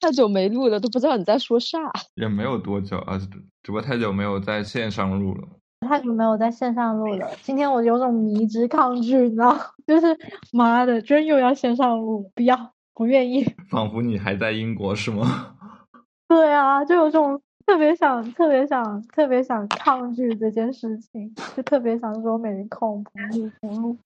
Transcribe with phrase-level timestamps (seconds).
[0.00, 1.78] 太久没录了，都不知道你在说啥。
[2.16, 3.18] 也没有多久啊，
[3.62, 5.42] 只不过太久没有在线上录了。
[5.86, 10.16] 太久没有在线上录了，今天我有种迷之抗拒，你知道， 就是
[10.52, 13.44] 妈的，居然又要线上录，不要，不愿意。
[13.70, 15.56] 仿佛你还在英国是吗？
[16.28, 23.96] 对啊，就有种特别想、特别想、特别想抗拒这件事情，就特别想说没空不录不录。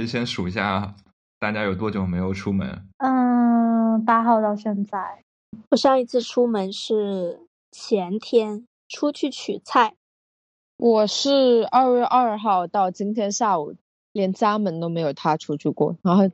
[0.00, 0.94] 以先数一下
[1.38, 2.88] 大家有多久没有出门。
[2.98, 5.24] 嗯，八号到现在，
[5.70, 9.94] 我上一次出门是前天出去取菜，
[10.76, 13.74] 我是二月二号到今天下午，
[14.12, 16.24] 连家门都没有踏出去过，然后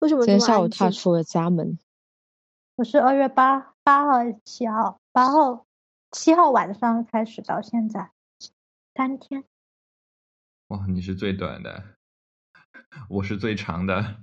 [0.00, 0.68] 为什么今天下午？
[0.68, 1.78] 踏出了家门。
[2.76, 4.98] 我是二月八八号还是七号？
[5.12, 5.64] 八号
[6.10, 8.10] 七号晚上开始到现在，
[8.94, 9.44] 三天。
[10.68, 11.95] 哇，你是最短的，
[13.08, 14.16] 我是最长的。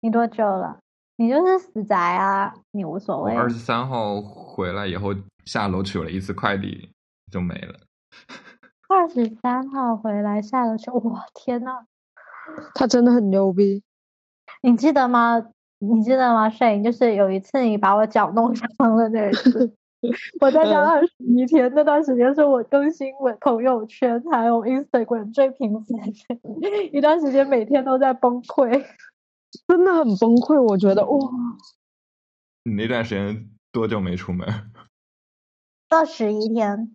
[0.00, 0.78] 你多久了？
[1.16, 3.34] 你就是死宅啊，你无所谓。
[3.34, 6.90] 我二十三号回来以后下楼取了一次快递
[7.30, 7.80] 就没了。
[8.88, 11.86] 二十三号回来下楼取，哇天呐！
[12.74, 13.82] 他真的很牛逼，
[14.62, 15.46] 你记得吗？
[15.78, 16.50] 你记得吗？
[16.50, 19.74] 摄影就是有一次你把我脚弄伤了那一次，
[20.40, 28.84] 我在家嗯二十一天，那段时间是我更新我朋友圈还有 Instagram 最频繁的 一段时间，每天都在崩溃。
[29.68, 30.60] 真的很崩溃。
[30.60, 31.30] 我觉得哇，
[32.64, 34.72] 你那段时间多久没出门？
[35.90, 36.94] 二十一天，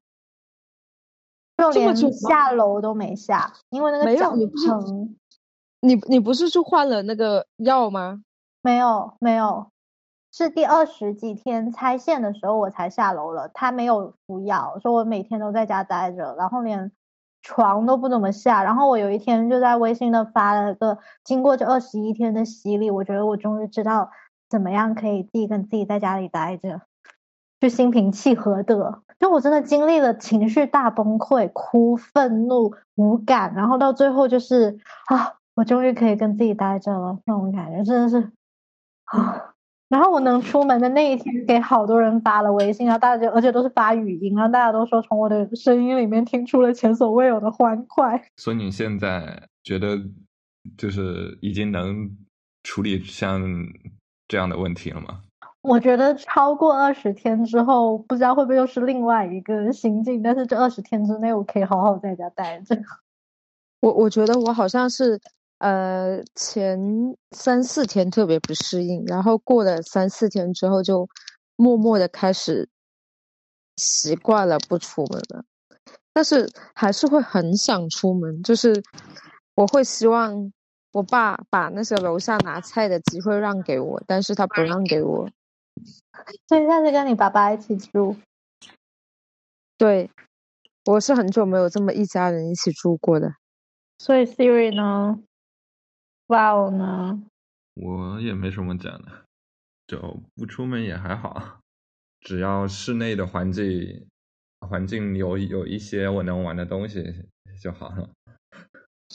[1.58, 5.16] 就连这么久下楼都没下，因为那个脚疼。
[5.82, 8.22] 你你不是去换了那个药吗？
[8.62, 9.72] 没有没有，
[10.32, 13.50] 是第二十几天拆线的时候我才下楼了。
[13.54, 16.92] 他没有服药，说我每天都在家待着，然后连
[17.42, 18.64] 床都不怎么下。
[18.64, 24.12] 然后我有一天就在微信的发了个，经过这二十一天的洗礼，我觉得我终于知道
[24.50, 26.82] 怎么样可以自己跟自己在家里待着，
[27.60, 29.02] 就心平气和的。
[29.20, 38.32] 就我真的经历了情绪大崩溃，哭、愤怒、无感，然后到最后就是啊，我终于可以跟自己待着了，那种感觉真的是
[39.06, 39.49] 啊。
[39.90, 48.24] 然后我能出门的那一天，给好多人发了微信，然后大家而且都是发语音，然后大家都说从我的声音里面听出了前所未有的欢快。
[48.38, 50.00] 所以你现在觉得
[50.78, 52.16] 就是已经能
[52.64, 53.42] 处理像
[54.28, 55.22] 这样的问题了吗？
[55.62, 62.78] 我觉得超过二十天之后，不知道会不会又是另外一个心境，但是这二十天之内，我可以好好在家待着。
[63.82, 65.20] 我我觉得我好像是
[65.60, 66.80] 呃前
[67.32, 71.08] 三四天特别不适应，然后过了三四天之后就
[71.56, 72.68] 默默的开始
[73.78, 75.46] 习惯了不出门了，
[76.14, 78.82] 但是还是会很想出门，就是
[79.56, 80.52] 我会希望
[80.94, 85.30] 我爸把那些楼下拿菜的机会让给我，但是他不让给我。
[86.48, 88.16] 所以下次跟你爸爸一起住，
[89.78, 90.10] 对，
[90.86, 93.34] 我是很久没有这么一家人一起住过的。
[93.98, 95.20] 所以 Siri 呢
[96.30, 97.24] ？Wow 呢？
[97.74, 99.26] 我也没什么讲的，
[99.88, 101.60] 就不出门也还好，
[102.22, 104.06] 只要室内的环境
[104.60, 107.04] 环境有有一些我能玩的东西
[107.60, 108.10] 就好了。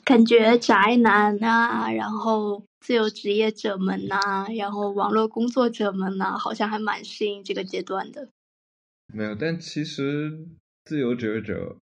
[0.04, 8.28] 感觉宅男啊，然后自由职业者们呐、然后网络工作者们呐、好像还蛮适应这个阶段的。
[9.06, 10.48] 没有，但其实
[10.84, 11.76] 自由职业者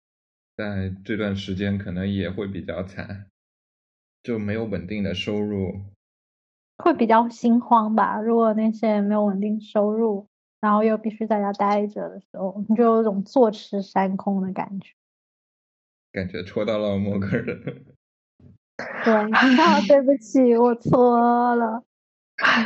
[0.58, 3.28] 在这段时间可能也会比较惨，
[4.24, 5.74] 就没有稳定的收入。
[6.78, 8.20] 会比较心慌吧。
[8.20, 10.28] 如果那些没有稳定收入，
[10.60, 14.92] 然后又必须在家待着的时候，你就有一种坐吃山空的感觉。
[16.12, 17.86] 感觉戳到了某个人。
[19.06, 21.84] 对，啊，对不起，我错了。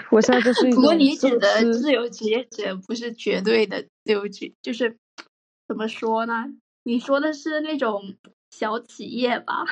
[0.09, 4.97] 我现在就是一不过你指的自由职业者不是绝对的自由职，就是
[5.67, 6.45] 怎么说呢？
[6.83, 8.15] 你说的是那种
[8.49, 9.65] 小企业吧，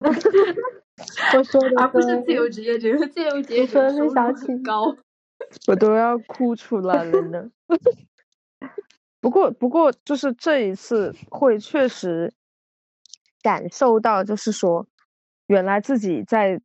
[1.36, 2.88] 我说的而不是自由职业者。
[3.08, 4.96] 自由职业你说的是者收入高。
[5.68, 7.50] 我都要哭出来了呢。
[9.20, 12.32] 不过，不过就是这一次会确实
[13.42, 14.86] 感受到，就是说，
[15.46, 16.60] 原来自己在，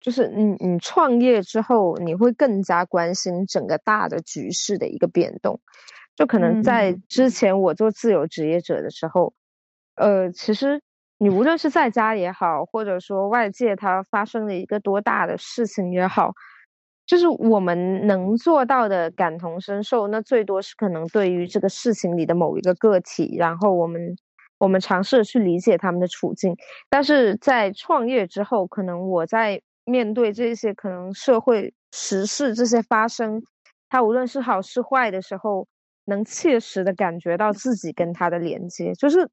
[0.00, 5.60] 就是你你创业之后，你会更加关心整个大的局势的一个变动。
[6.16, 9.34] 就可能在嗯之前我做自由职业者的时候，
[9.96, 10.80] 呃，其实
[11.18, 16.32] 你无论是在家也好，或者说外界它发生了一个多大的事情也好，
[17.06, 24.16] 就是我们能做到的感同身受，那最多是可能对于这个事情里的某一个个体，然后我们
[24.58, 26.56] 我们尝试去理解他们的处境。
[26.90, 33.42] 但是在创业之后，可能我在面对这些可能社会时事这些发生，
[33.88, 35.68] 它无论是好是坏的时候，
[36.06, 39.28] 能切实的感觉到自己跟它的连接，就是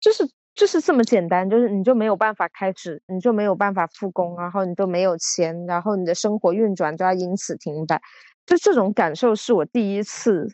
[0.00, 8.00] 就是就是这么简单，就是你就没有办法开支，你就没有办法复工，然后你就没有钱，然后你的生活运转都要因此停摆。
[8.46, 10.48] 就这种感受是我第一次，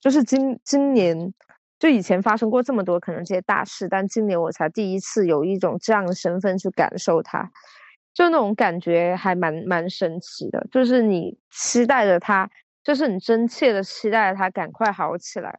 [0.00, 1.32] 就是今今年，
[1.78, 7.50] 就以前发生过这么多可能这些大事，但今年我才第一次有一种这样的身份去感受它，
[8.14, 12.48] 就那种感觉还蛮蛮神奇的，就是你期待着它，
[12.82, 15.58] 就是你真切的期待着它赶快好起来，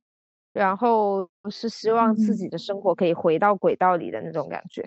[0.56, 4.84] 然后是希望自嗯己的生活可以回到轨道里的那种感觉。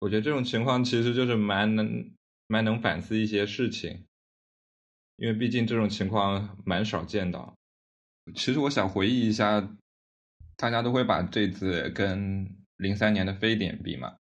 [0.00, 2.10] 我觉得这种情况其实就是蛮能
[2.48, 4.04] 蛮能反思一些事情，
[5.16, 7.54] 因为毕竟这种情况蛮少见到。
[8.34, 9.66] 其实我想回忆一下，
[10.56, 14.16] 大家都会把这次跟零三年的非典比嘛，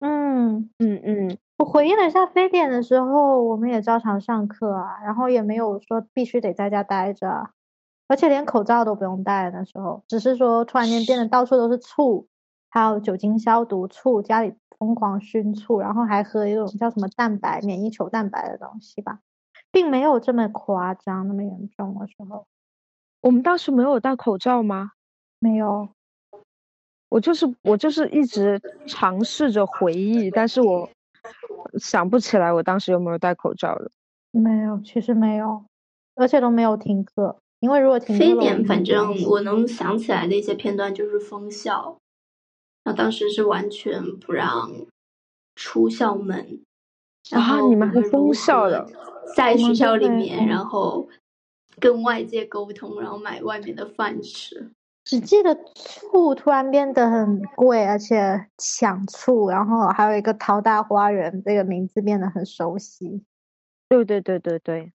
[0.00, 7.50] 嗯，嗯嗯，我回忆了一下非典的时候，我们也照常上课啊，然后也没有说必须得在家待着啊，
[8.08, 12.26] 而且连口罩都不用戴那时候，只是说突然间变得到处都是醋，
[12.70, 19.20] 还有酒精消毒醋，家里疯狂熏醋，然后还喝一种叫什么蛋白免疫球蛋白的东西吧，
[19.70, 22.46] 并没有这么夸张，那么严重的时候
[23.20, 24.92] 我们当时没有戴口罩吗？
[25.38, 25.88] 没有。
[27.10, 30.88] 我就是我就是一直尝试着回忆，但是我
[31.78, 33.90] 想不起来我当时有没有戴口罩了。
[34.30, 35.64] 没有，其实没有，
[36.14, 41.98] 而且都没有停课，因为如果非典，反正我能想起来的一些片段就是封校，
[42.84, 44.70] 那当时是完全不让
[45.56, 46.60] 出校门，
[47.30, 48.88] 然啊后你们还封校了
[49.34, 51.08] 在学校里面，嗯然后
[51.80, 54.70] 跟外界沟通，然后买外面的饭吃。
[55.04, 63.24] 只记得醋突然变得很贵，而且抢醋，然后还有一个桃大花园这个名字变得很熟悉。
[63.88, 64.92] 对对对对对，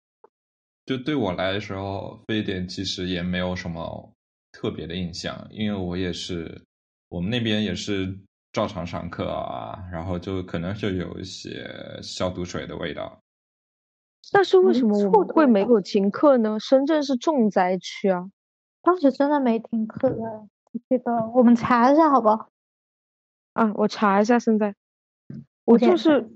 [0.90, 4.12] 就对我来说，非典其实也没有什么
[4.52, 6.60] 特别的印象，因为我也是
[7.10, 8.12] 我们那边也是
[8.52, 11.70] 照常上课啊，然后就可能就有一些
[12.02, 13.20] 消毒水的味道。
[14.32, 16.60] 但是为什么会没有停课呢？
[16.60, 18.32] 深圳是重灾区啊。
[18.82, 20.50] 当时真的没停课的，我
[20.90, 22.50] 记得我们查一下好不好？
[23.54, 24.74] 啊，我查一下，现在
[25.66, 26.32] 我就是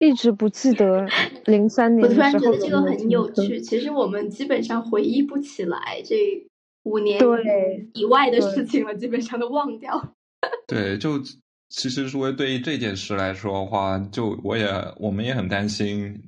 [0.00, 1.06] 一直不记得
[1.44, 3.10] 零三年的时突然觉得这个很。
[3.10, 3.60] 有趣。
[3.60, 6.16] 其实我们基本上回忆不起来这
[6.84, 10.14] 五年对以外的事情了，基本上都忘掉。
[10.66, 11.20] 对，就
[11.68, 14.66] 其实说对于这件事来说的话，就我也
[14.98, 16.18] 我们也很担心，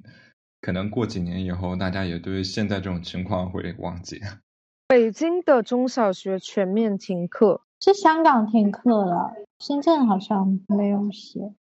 [0.61, 4.21] 可能过几年以后，大家也对现在这种情况会忘记。
[4.87, 11.55] 北京的中小学全面停课，是香港停课了，深圳好像没有写。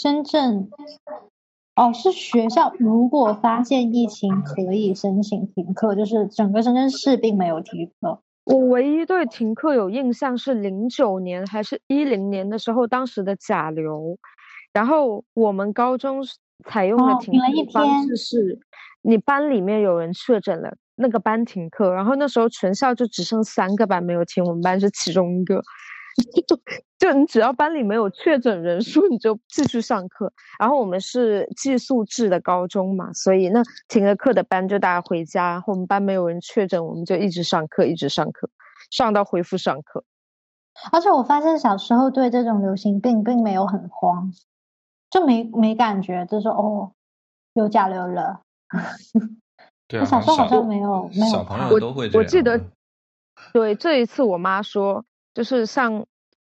[0.00, 0.70] 深圳，
[1.76, 8.22] 哦，是学校如果发现疫情可以申请停课，就是整个深圳市并没有停课。
[8.44, 14.16] 我唯一对停课有印象是零九年还是一零年的时候，当时的甲流，
[14.72, 16.22] 然后我们高中
[16.64, 18.58] 采用的哦停停了一课方天式是，
[19.02, 25.62] 你班里面有人确诊了，那个班停课，然后那时候全校就只剩三个班没有停，我们班是其中一个。
[26.46, 26.56] 就
[26.98, 30.32] 就你只要班里没有确诊人数，你就继续上课。
[30.58, 38.50] 然后我们是寄宿制的高中嘛，所以那停了课的班就大家回家，然后我们班没有人确诊，我们就一直上课，一直上课，
[38.90, 40.04] 上到恢复上课。
[40.92, 44.32] 而且我发现小时候对这种流行病并没有很慌，
[45.10, 46.92] 就没没感觉，就说哦，
[47.54, 48.40] 有甲流了。
[49.88, 52.22] 对啊，我小时候好像没有没有小朋友都会这样。
[52.22, 52.60] 我记得
[53.52, 55.04] 对，这一次我妈说，
[55.40, 56.04] 就是像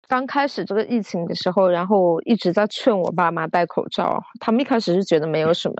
[0.10, 4.21] 刚开始这个疫情的时候，然后一直在劝我爸妈戴口罩。
[4.41, 5.75] 他们一开始是觉得没有什么，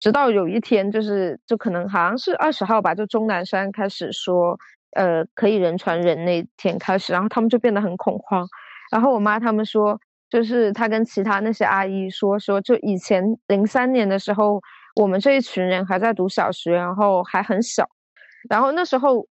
[0.00, 4.58] 直到有一天，就是就可能好像是二十号吧，就钟南山开始说，
[4.92, 8.48] 呃，可以人传人那天开始，然后他们就变得很恐慌。
[8.90, 14.62] 然后我妈他们说，就是她跟其他那些阿姨说，说就以前零三年的时候，
[14.94, 17.86] 我们这一群人还在读小学，然后还很小，
[18.48, 19.26] 然后那时候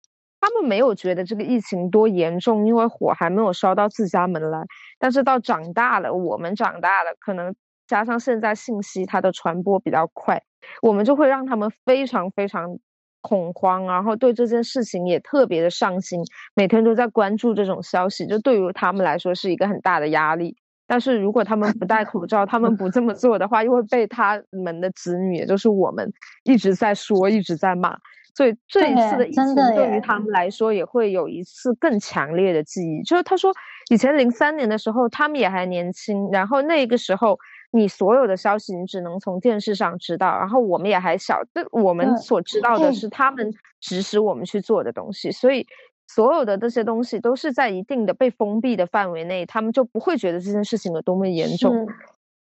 [0.46, 4.62] 他们没有觉得这个疫情多严重，因为火还没有烧到自家门来。
[5.00, 7.56] 但是到长大了，我们长大了，可能
[7.88, 10.44] 加上现在信息它的传播比较快，
[10.82, 12.78] 我们就会让他们非常非常
[13.22, 16.20] 恐慌，然后对这件事情也特别的上心，
[16.56, 20.58] 每天都在关注这种消息，就对于他们来说是一个很大的压力。
[20.86, 26.12] 但是如果他们不戴口罩，他们不这么做的话，又会被他们的子女，也就是我们
[26.44, 27.98] 一直在说，一直在骂。
[28.36, 33.04] 所以这一次的疫情对于他们来说，也会有一次更强烈的记忆。
[33.04, 33.54] 就是他说，
[33.90, 37.38] 以前零三年的时候，他们也还年轻，然后那个时候，
[37.72, 45.66] 你所有的消息你只能从电视上知道，然后我们也还小，这我们所知道的是他们指使我们去做的东西，所以。
[46.06, 51.88] 所有的这些东西都是在一定的被封闭的范围内，他们就不会觉得这件事情有多么严重。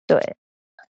[0.06, 0.20] 对，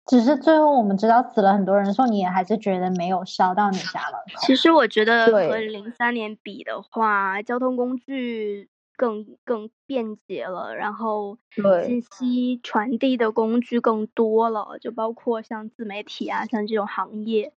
[0.08, 4.24] 只是最后我们知道死了很多人的时候，你也还是觉得没有烧到你家了。
[4.40, 11.38] 其实我觉得和零三年比的话，交通工具更更便捷了，然后
[11.86, 17.54] 信息传递的工具更多了，就包括像自媒体啊，像这种行业，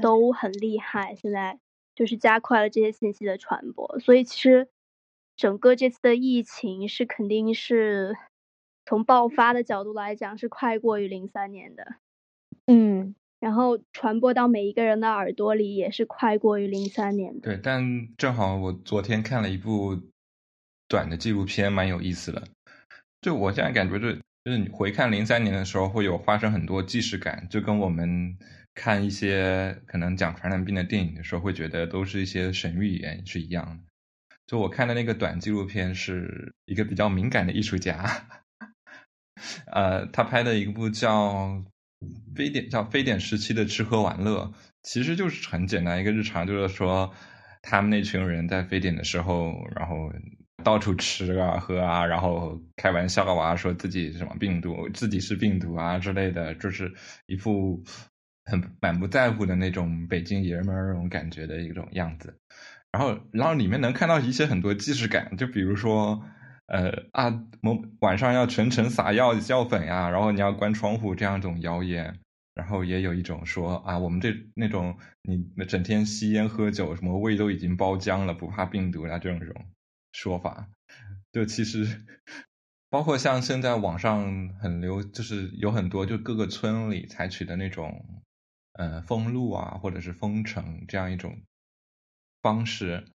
[0.00, 1.14] 都很厉害。
[1.14, 1.58] 现在。
[1.98, 4.68] 就是加快了这些信息的传播，所以其实
[5.36, 8.16] 整个这次的疫情是肯定是
[8.88, 11.96] 从爆发的角度来讲是快过于零三年的，
[12.64, 17.40] 嗯，然后传播到每一个人的耳朵里也是快过于零三年的。
[17.42, 20.00] 对，但正好我昨天看了一部
[20.88, 22.42] 短的纪录片，蛮有意思的。
[23.20, 24.10] 就我现在感觉，就
[24.44, 28.38] 就是你回看零三年的时候，会有发生很多既视感，就跟我们。
[28.74, 33.82] 看一些可能讲传染病的电影的时候，会觉得都是一些神预言是一样的。
[34.46, 38.28] 就我看的那个短纪录片，是一个比较敏感的艺术家，
[39.72, 41.32] 呃，他拍的一部叫
[42.34, 44.44] 《非典》叫《非典时期的吃喝玩乐》，
[44.82, 47.12] 其实就是很简单一个日常，就是说
[47.62, 50.12] 他们那群人在非典的时候，然后
[50.62, 56.92] 到处吃啊喝啊，然后开玩笑啊，说自己什么病毒，自己是病毒啊之类的，就是
[57.26, 57.82] 一副。
[58.50, 62.34] 很满不在乎的那种北京爷们儿那种感觉的一种样子，
[62.90, 66.24] 然后，然后里面能看到一些很多既视感，就比如说，
[66.68, 72.20] 呃啊，某晚上要全程撒药药粉呀，然后你要关窗户这样一种谣言，
[72.54, 79.66] 然后也有一种说啊，我们这那种你整天吸烟喝酒，什么胃都已经包浆了，不怕病毒啊这种这种
[80.12, 80.68] 说法，
[81.32, 82.06] 就其实
[82.88, 88.22] 包括像现在网上很流，就是有很多就各个村里采取的那种。
[88.74, 91.42] 呃，封路啊，或者是封城这样一种
[92.42, 93.08] 方式，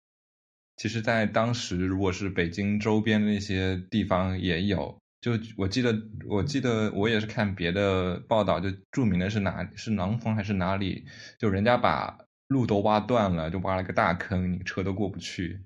[0.76, 4.96] 其实，在当时，如果是北京周边的那些地方也有。
[5.20, 5.96] 就我记得，
[6.28, 11.04] 我记得我也是看别的报道，就著名的是哪是廊坊还是哪里，
[11.38, 15.60] 就人家把路都挖断了，就挖了个大坑，你车都过不去。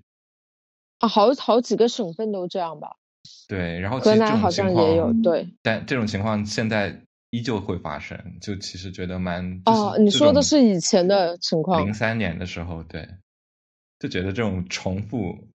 [0.99, 2.97] 啊，好好几个省份都这样吧？
[3.49, 5.49] 对，然后河南好像也有，对。
[5.63, 7.03] 但这种情况现在。
[7.31, 13.07] 依旧会发生，就其实觉得蛮哦，你说的是以前的情况，零三年的时候，对，
[13.99, 15.49] 就觉得这种重复，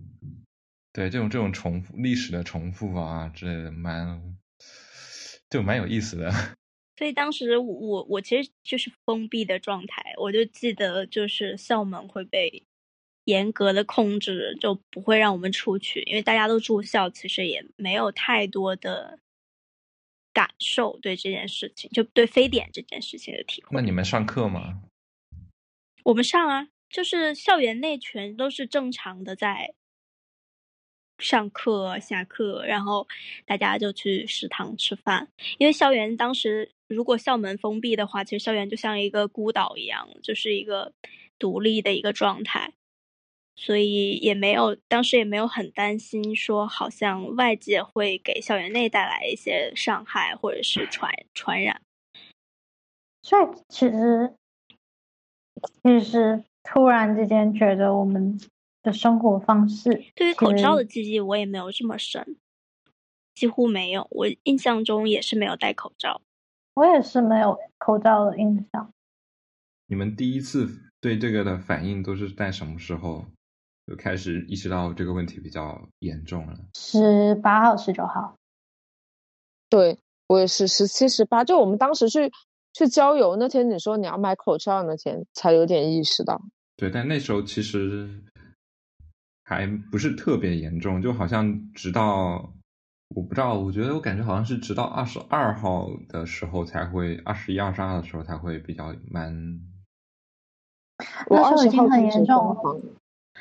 [0.92, 4.36] 对这种这种重复历史的重复啊之类的，蛮
[5.48, 6.30] 就蛮有意思的。
[6.98, 12.64] 所以当时我我其实就是封闭的状态，我就记得就是校门会被
[13.24, 19.18] 严格的控制，就不会让我们出去，因为大家都住校，其实也没有太多的。
[20.32, 23.70] 感受对这件事情，就对非典这件事情的体会。
[23.72, 24.80] 那你们上课吗？
[26.04, 29.72] 我们上啊，就是校园内全都是正常的在
[31.18, 33.06] 上课、下课，然后
[33.46, 35.28] 大家就去食堂吃饭。
[35.58, 40.92] 因为校园当时如果校门封闭的话，其实校园就像一个孤岛一样，就是一个
[41.38, 42.72] 独立的一个状态。
[43.56, 51.82] 所以也没有，当时也没有很担心，说好像外界会给校园内带来一些伤害或者是传传染。
[53.22, 54.34] 所以其实，
[55.82, 58.40] 其实突然之间觉得我们
[58.82, 62.36] 的生活方式，对于口罩的记忆我也没有这么深，
[63.34, 64.06] 几乎没有。
[64.10, 66.22] 我印象中也是没有戴口罩，
[66.74, 68.92] 我也是没有口罩的印象。
[69.86, 70.68] 你们第一次
[71.00, 73.24] 对这个的反应都是在什么时候？
[73.86, 76.56] 就开始意识到这个问题比较严重了。
[76.74, 78.36] 十八号、十九号，
[79.68, 79.98] 对
[80.28, 81.42] 我也是十七、十八。
[81.42, 82.30] 就我们当时去
[82.72, 86.40] 去郊游那天，你说你要买口罩那天，才有点意识到。
[86.76, 88.22] 对，但那时候其实
[89.44, 92.52] 还不是特别严重，就好像直到
[93.14, 99.60] 我不知道，我觉得我感觉好像是直到二十二号的时候才会，二十一、二十二的时候才会比较蛮。
[101.28, 102.56] 我二十号很严重。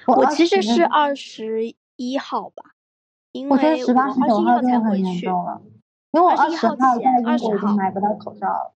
[0.08, 2.64] 我其实是二十一号吧，
[3.32, 5.28] 因为我二十一号才回去。
[6.12, 8.74] 因为我二21十号在英国已20号经买不到口罩了。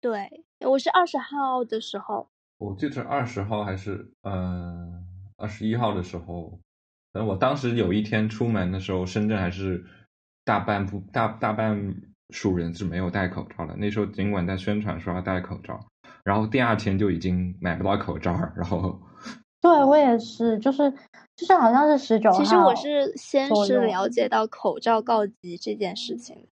[0.00, 2.28] 对，我是二十号的时候，
[2.58, 5.04] 我记得是二十号还是嗯
[5.36, 6.58] 二十一号的时候，
[7.12, 9.84] 反正我当时有一天出门的时候，深圳还是
[10.44, 11.94] 大半部大大半
[12.30, 13.76] 数人是没有戴口罩的。
[13.76, 15.78] 那时候尽管在宣传说要戴口罩，
[16.24, 18.98] 然后第二天就已经买不到口罩，然后
[19.60, 20.90] 对我也是，就是
[21.36, 22.38] 就是好像是十九号。
[22.38, 26.48] 其实我是先是了解到口罩告急这件事情，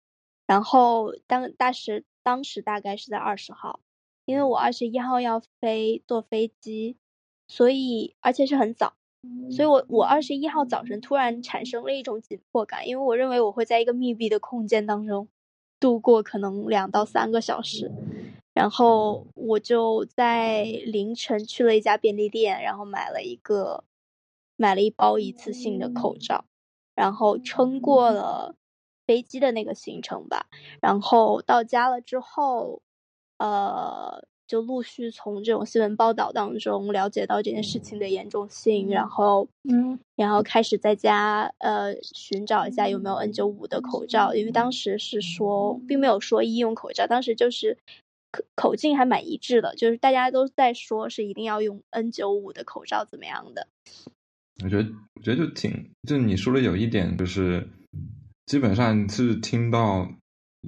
[0.47, 3.79] 然后当当时当时大概是在二十号，
[4.25, 6.95] 因为我二十一号要飞坐飞机，
[7.47, 8.93] 所以而且是很早，
[9.51, 15.27] 所以我我二十一号早晨突然产生了一种紧迫感，因为我认为我会在一个密闭的空间当中
[15.79, 17.91] 度过可能两到三个小时，
[18.53, 23.83] 然后我就在凌晨去了一家便利店，然后买了一个
[24.55, 26.45] 买了一包一次性的口罩，
[26.95, 28.55] 然后撑过了
[29.07, 30.47] 飞机的那个行程吧。
[30.81, 32.81] 然后到家了之后，
[33.37, 47.77] 呃，就陆续从这种新闻报道当中了解到这件事情的严重性，然后嗯，然后开始在家呃寻找一下有没有 N 九五的口罩，因为当时是说并没有说医用口罩，当时就是
[48.31, 53.67] 口口径还蛮一致的，就是大家都在说是一定要用 N 九五的口罩怎么样的。
[54.63, 57.67] 我觉得，我觉得就挺，就你说的有一点，就是
[58.45, 60.05] 基本上是听到，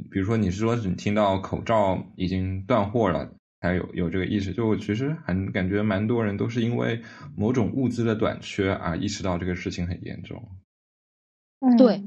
[0.09, 4.53] 比如说你是说你听到口罩已经断货了，才有有这个意识。
[4.53, 7.01] 就我其实很感觉蛮多人都是因为
[7.35, 10.41] 某种物资的短缺而意识到这个事情很严重。
[11.59, 12.03] 嗯对，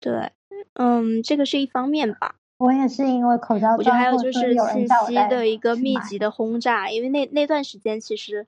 [0.00, 0.32] 对，
[0.74, 2.36] 嗯，这个是一方面吧。
[2.58, 8.46] 我也是因为口罩我觉得还有就是信息的一个密集的轰炸，因为那那段时间其实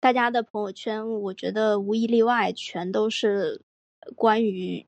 [0.00, 3.60] 大家的朋友圈，我觉得无一例外全都是
[4.16, 4.86] 关于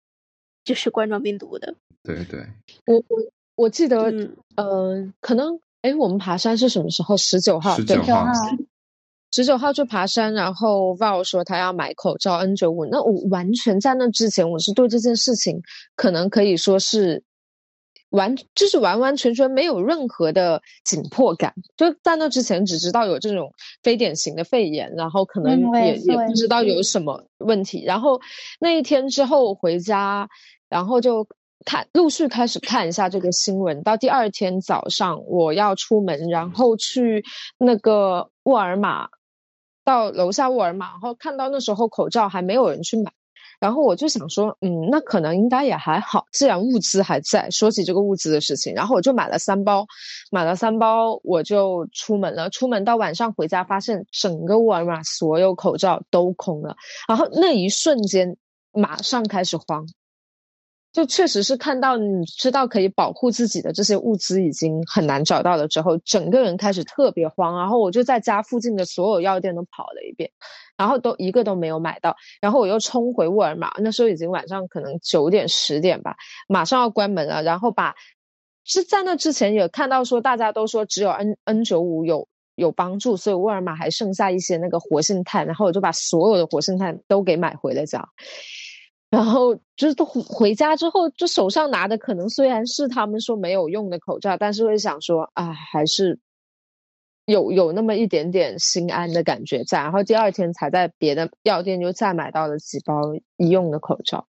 [0.64, 1.74] 就是冠状病毒的。
[2.02, 2.46] 对对，
[2.86, 3.18] 我我
[3.54, 7.16] 我记得，嗯呃，可能哎，我们爬山是什么时候？
[7.16, 8.32] 十九号，十九号号，
[9.32, 15.62] 十九号去爬山，然后 Val 说他要买口罩 N 九五，那我完全在那之前，我是对这件事情
[15.96, 17.22] 可能可以说是
[18.12, 28.20] 完，就是完完全全没有任何的紧迫感，就在那之前只知道有这种非典型的肺炎，然后可能也也不知道有什么问题，然后
[28.60, 30.28] 那一天之后回家，
[30.68, 31.26] 然后就。
[31.64, 33.84] 看，陆续开始看一下这个新闻。
[33.84, 37.24] 到第二天早上，我要出门，然后去
[37.56, 39.08] 那个沃尔玛，
[39.84, 43.12] 到楼下沃尔玛，然后看到那时候口罩还没有人去买，
[43.62, 47.48] 然后我就想说，嗯，那可能应该也还好，既然物资还在。
[47.48, 49.86] 说起这个物资的事情，然后我就买了三包，
[50.32, 52.50] 买了三包，我就出门了。
[52.50, 56.74] 出门到晚上回家，发现整个沃尔玛所有口罩都空了，
[57.06, 58.36] 然后那一瞬间
[58.72, 59.86] 马上开始慌。
[60.92, 70.30] 就确实是看到你知道可以保护自己的这些物资已经很难找到了之后，整个人开始特别慌，然后我就在家附近的所有药店都跑了一遍，
[70.76, 76.14] 然后都一个都没有买到，然后我又冲回沃尔玛，那时候已经晚上可能九点十点吧，
[76.46, 77.94] 马上要关门了，然后把
[78.64, 88.06] 是在那之前也看到说大家都说只有 N N 九五有有帮助，所以沃尔玛还剩下一些那个活性炭，然后我就把所有的活性炭都给买回了家。
[89.12, 96.18] 然后就是回回家之后，就手上拿的可能虽然是他们说没有用的口罩，但是会想说，啊，还是
[97.26, 99.82] 有有那么一点点心安的感觉在。
[99.82, 104.26] 然后第二天才在别的药店又再买到了几包医用的口罩。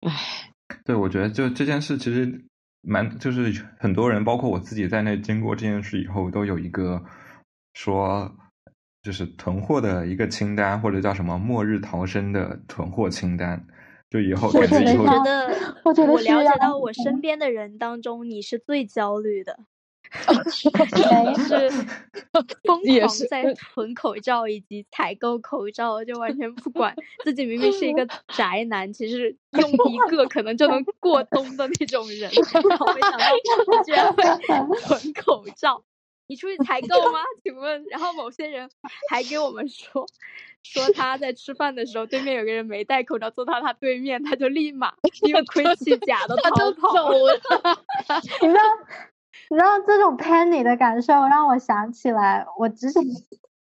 [0.00, 0.50] 唉，
[0.86, 2.42] 对，我觉得就这件事其实
[2.80, 7.04] 蛮，就是很多人，包括我自己在内，经过这件事以后，都有一个
[7.74, 8.34] 说，
[9.02, 13.62] 就是囤货的一个清单，或者叫什么“末日逃生”的囤货清单。
[14.08, 19.58] 就以后我感觉以后觉得要觉得我觉得我了解到我身边的人当中，你是最焦虑的，
[20.48, 21.68] 谁是
[22.62, 32.30] 疯狂在囤口罩以及采购口罩，就完全不管自己明明是一个 宅男，其实用一个可能就能过冬的那种人，
[32.68, 33.26] 然后没想到
[33.78, 34.22] 你居然会
[34.78, 35.82] 囤口罩。
[36.26, 37.20] 你出去采购吗？
[37.44, 38.68] 请问，然后某些人
[39.10, 40.06] 还给我们说，
[40.62, 45.74] 说他在吃饭的时候，对面有个人没戴口罩，坐到他对面，他就立马 因为盔甲
[46.06, 47.40] 甲的 他就逃跑走了。
[48.42, 48.60] 你知道，
[49.50, 53.02] 你知道这种 panic 的感受让我想起来，我之前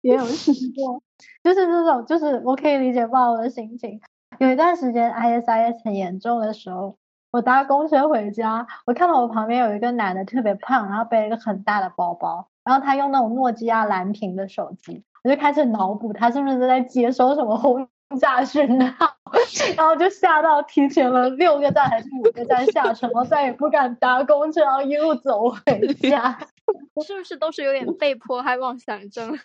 [0.02, 1.02] 也有试过，
[1.42, 4.00] 就是这种，就是我可以理解爆我的心情。
[4.38, 6.96] 有一段时间 ISIS 很严重的时候，
[7.32, 17.88] 我搭公车回家，我看到我旁边有一个男的特别胖，然后背了一个很大的包包，然后他用那种诺基亚蓝屏的手机，我就开始脑补他是不是在接收什么轰
[18.20, 19.16] 炸讯号，
[19.76, 26.38] 然后就吓到提前了六个站还是五个站下车，然后再也不敢搭公车，然后一路走回家。
[27.04, 29.38] 是不是都是有点被迫害妄想症？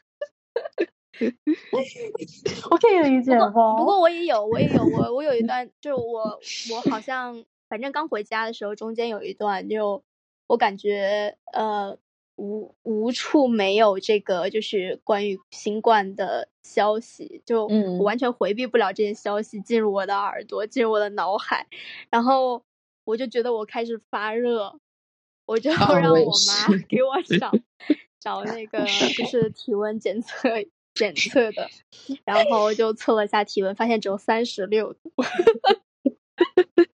[2.69, 3.85] 我可以理解不不？
[3.85, 6.39] 过我也有，我也有，我我有一段，就我
[6.71, 10.03] 我好像反正刚回家的时候，中间有一段就
[10.45, 11.97] 我感觉呃
[12.37, 17.67] 无无处没有这个就是关于新冠的消息，就
[17.99, 21.67] 完全回避不了这些消息进入我的耳朵，进入我的脑海，
[22.09, 22.63] 然后
[23.03, 24.79] 我就觉得我开始发热，
[25.45, 27.51] 我就 让我妈给我找。
[28.19, 30.49] 找那个就是体温检测
[30.95, 31.69] 检测的，
[32.25, 35.13] 然后就测了一下体温，发现只有三十六度。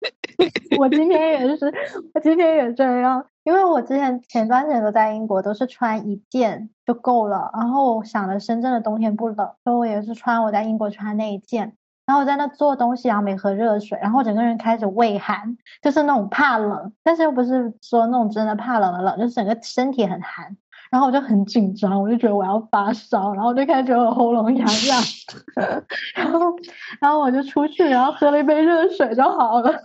[0.81, 1.66] 我今天也是，
[2.14, 7.51] 我今天也这样，因为我之前前段时间都在英国，都是穿一件就够了。
[7.53, 11.77] 然后我想着深圳的冬天不冷，所以我也是穿我在英国穿那一件。
[12.07, 20.57] 然后我在那做东西，然后没喝热水，然后整个人开始畏寒，就是那种怕冷，但是又不是说那种真的怕冷的冷，就是整个身体很寒。
[20.90, 25.03] 然后我就很紧张，我就觉得我要发烧，然后我就开始觉得我喉咙痒痒，
[26.14, 26.40] 然后
[27.00, 29.85] 然后我就出去，然后喝了一杯热水就好了。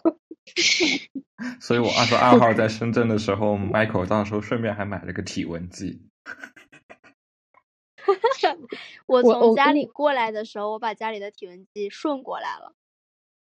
[1.60, 6.02] 所以我二十二号在深圳的时候，Michael 到时候顺便还买了个体温计。
[9.08, 12.74] 我从家里过来的时候，我把家里的体温计顺过来了，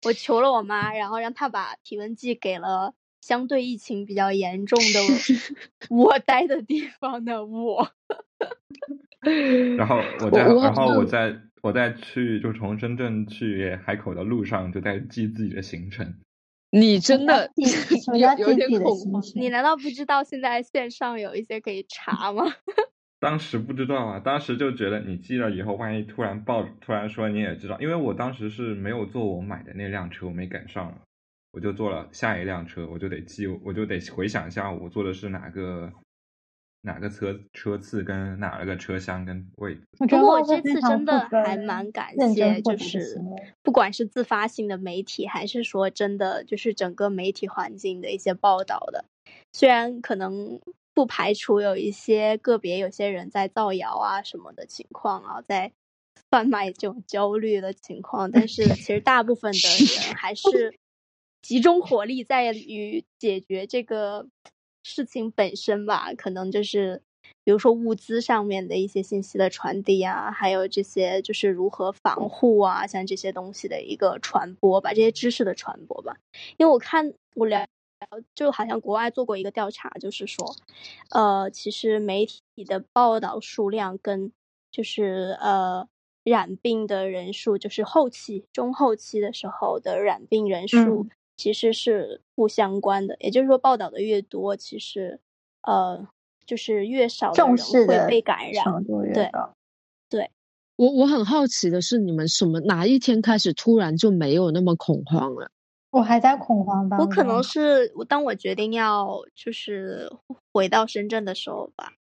[0.06, 2.94] 我求了我妈，然后让她把体温计给了
[3.26, 5.00] 相对疫情比较严重的
[5.90, 7.90] 我待的地方的我。
[9.78, 16.16] 然后我在，然后我在我在去就从深圳去海口的路上，就在记自己的行程。
[16.70, 17.50] 你真的
[18.12, 19.24] 有有点恐慌。
[19.36, 22.44] 你难道不知道现在线上有一些可以查吗？
[23.22, 30.94] 当时不知道啊，当时就觉得你记了以后，万一突然报，突然说你也知道，因为我当时是没有坐我买的那辆车，我没赶上，
[31.54, 35.94] 我就坐了下一辆车，我就得记，我就得回想一下我坐的是哪个
[36.82, 39.82] 哪个车车次跟哪个车厢跟位置。
[40.00, 43.22] 我觉得不过我这次真的还蛮感谢，就是
[43.62, 49.06] 不管是自发性的媒体，还是说真的就是整个媒体环境的一些报道的，
[49.54, 50.60] 虽然可能
[50.96, 55.72] 不排除有一些个别有些人在造谣啊什么的情况啊，在
[56.32, 60.74] 贩卖这种焦虑的情况，但是其实大部分的人还是
[61.44, 64.26] 集中火力在于解决这个
[64.82, 67.02] 事情本身吧，可能就是
[67.44, 76.16] 比如说物资上面的一些信息的传递啊，还有这些就是如何防护啊，像这些东西的一个传播吧，这些知识的传播吧。
[76.58, 77.68] 因为我看我了，
[78.34, 80.56] 就好像国外做过一个调查，就是说，
[81.12, 84.32] 呃，其实媒体的报道数量跟
[84.72, 85.86] 就是呃
[86.24, 91.08] 染病的人数，就是后期中后期的时候的染病人数。
[91.34, 95.20] 嗯其实是不相关的，也就是说，报道的越多，其实
[95.62, 96.08] 呃，
[96.46, 98.84] 就是越少重视会被感染。
[99.14, 99.32] 对
[100.10, 100.32] 对。
[100.76, 105.50] 我我很好奇的是，你们什么哪一天开始突然就没有那么恐慌了？
[105.92, 107.06] 我还在恐慌当中。
[107.08, 110.12] 我可能是我当我决定要就是
[110.52, 111.94] 回到深圳的时候吧。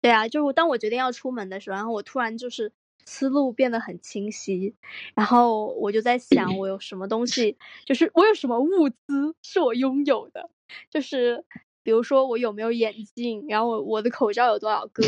[0.00, 2.72] 对啊，就是当我决定要出门的时候，然后我突然就是
[3.08, 4.74] 思路变得很清晰，
[5.14, 10.50] 然后我就在想，我有什么东西，就是我有什么物资是我拥有的，
[10.90, 11.42] 就是
[11.82, 15.02] 比如说我有没有眼镜，然后我我的口罩有多少个，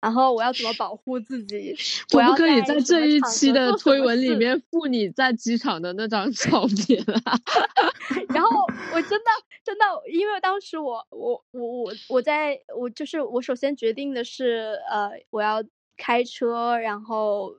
[0.00, 1.74] 然后我要怎么保护自己，
[2.12, 7.34] 我不可以在这一期的推文里面附你在机场的那张照片啊？
[8.32, 8.50] 然后
[8.94, 9.30] 我真的
[9.64, 15.62] 真的，因为当时我我我我我在我就是我首先决定的是呃我要
[15.96, 17.58] 开车，然后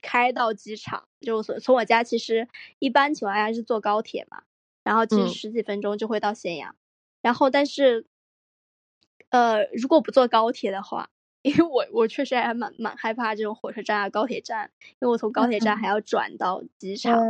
[0.00, 4.42] 开到机场，就从从我家其实一般情况下是坐高铁嘛，
[4.82, 6.74] 然后其实嗯十几分钟就会到咸阳，
[7.20, 8.06] 然后但是
[9.30, 11.11] 呃如果不坐高铁的话。
[11.42, 17.20] 因为我我确实还蛮蛮害怕这种火车站啊、高铁站，因为我从高铁站还要转到机场，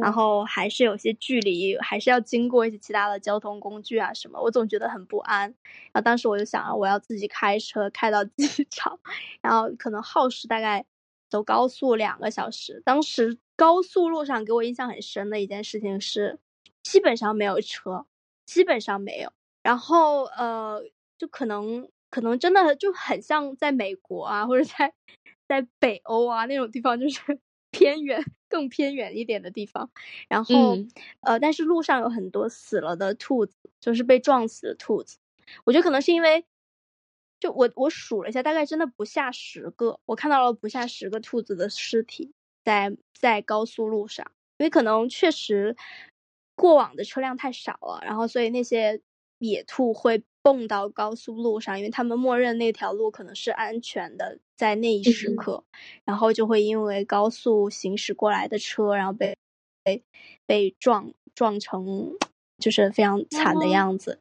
[0.00, 5.42] 然后还是有些距离，还是要经过一些其他的交通工具啊什么，我总觉得很不安。
[5.92, 8.98] 然后当时我就想啊，我要自己开车开到机场，
[9.42, 10.86] 然后可能耗时大概
[11.28, 12.80] 走高速两个小时。
[12.84, 16.38] 当时高速路上给我印象很深的一件事情是，
[16.84, 18.06] 基本上没有车，
[18.46, 19.32] 基本上没有。
[19.64, 20.80] 然后呃，
[21.18, 24.92] 就可能可能真的就很像在美国啊，或者在
[25.46, 27.20] 在北欧啊那种地方，就是
[27.70, 29.90] 偏远更偏远一点的地方。
[30.28, 30.90] 然后、嗯
[31.20, 35.18] 呃，但是路上有很多死了的兔子，就是被撞死的兔子。
[35.64, 36.44] 我觉得可能是因为，
[37.40, 42.32] 就我我数了一下，大概真的不下十个，我看到了不下十个兔子的尸体
[42.64, 45.76] 在在高速路上，因为可能确实
[46.54, 49.00] 过往的车辆太少了，然后所以那些
[49.38, 55.36] 野兔会蹦到高速路上，因为他们默认那条路可能是安全的，在那一时嗯。
[55.36, 55.64] 刻，
[56.04, 59.36] 然后就会因为高速行驶过来的车，然后被
[59.84, 60.02] 被
[60.46, 62.16] 被撞撞成
[62.58, 64.20] 就是非常惨的哦样子，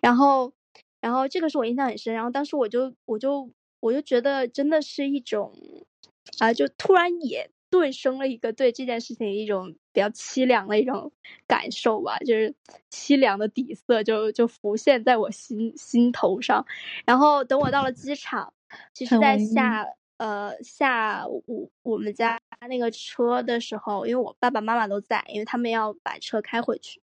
[0.00, 0.52] 然后
[1.00, 3.50] 然后这个是我印象很深，然后当时我就我就
[3.80, 5.52] 我就觉得真的是一种
[6.40, 11.10] 啊、就突然也顿生了一个对这件事情一种比较凄凉的一种
[11.48, 12.54] 感受吧，就是
[12.88, 16.64] 凄凉的底色就就浮现在我心心头上。
[17.04, 18.52] 然后等我到了机场，
[18.94, 19.84] 其实在下
[20.18, 27.00] 呃下午我们家那个车的时候，因为我爸爸妈妈都在，因为他们要把车开回去。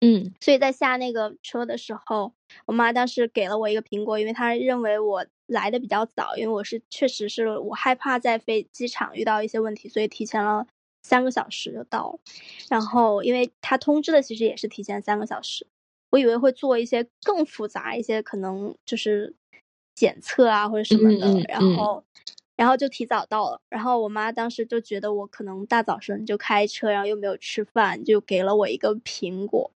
[0.00, 2.34] 嗯所以在下那个车的时候，
[2.66, 10.66] 我妈当时给了我一个苹果，因为她认为我来的比较早，因为我是确实是我害怕在飞机场遇到一些问题，所以提前了
[11.04, 12.18] 三个小时就到了。
[12.68, 15.64] 然后因为他通知的其实也是提前三个小时，
[16.10, 19.32] 我以为会做一些更复杂一些，可能就是
[19.94, 22.02] 检测啊或者什么的，嗯嗯然后。
[22.56, 29.72] 然后就提早到了，然后我妈当时就觉得我可能大早晨就开车，然后又没有吃饭，就给了我一个苹果。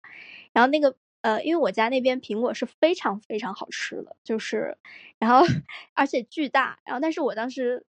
[0.51, 4.77] 然后那个呃，因为我家那边苹果是非常非常好吃的，就是，
[5.19, 5.45] 然后
[5.95, 7.85] 而且巨大，然后但是我当时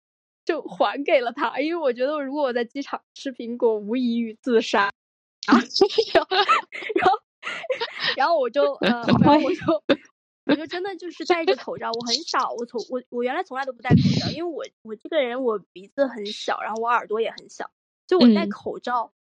[0.47, 4.91] 就还给了他，因为我觉得如果我在机场吃苹果，无异于自杀。
[5.47, 5.61] 啊，
[6.15, 6.37] 然后
[6.95, 7.19] 然后
[8.17, 9.61] 然后我就呃，然后我就。
[10.49, 17.69] 我就真的就是戴着口罩，我很少，我从我我原来从来都不戴口罩，因为我我这个人我鼻子很小，然后我耳朵也很小，
[18.07, 18.51] 就我戴嗯。
[18.51, 19.13] 口罩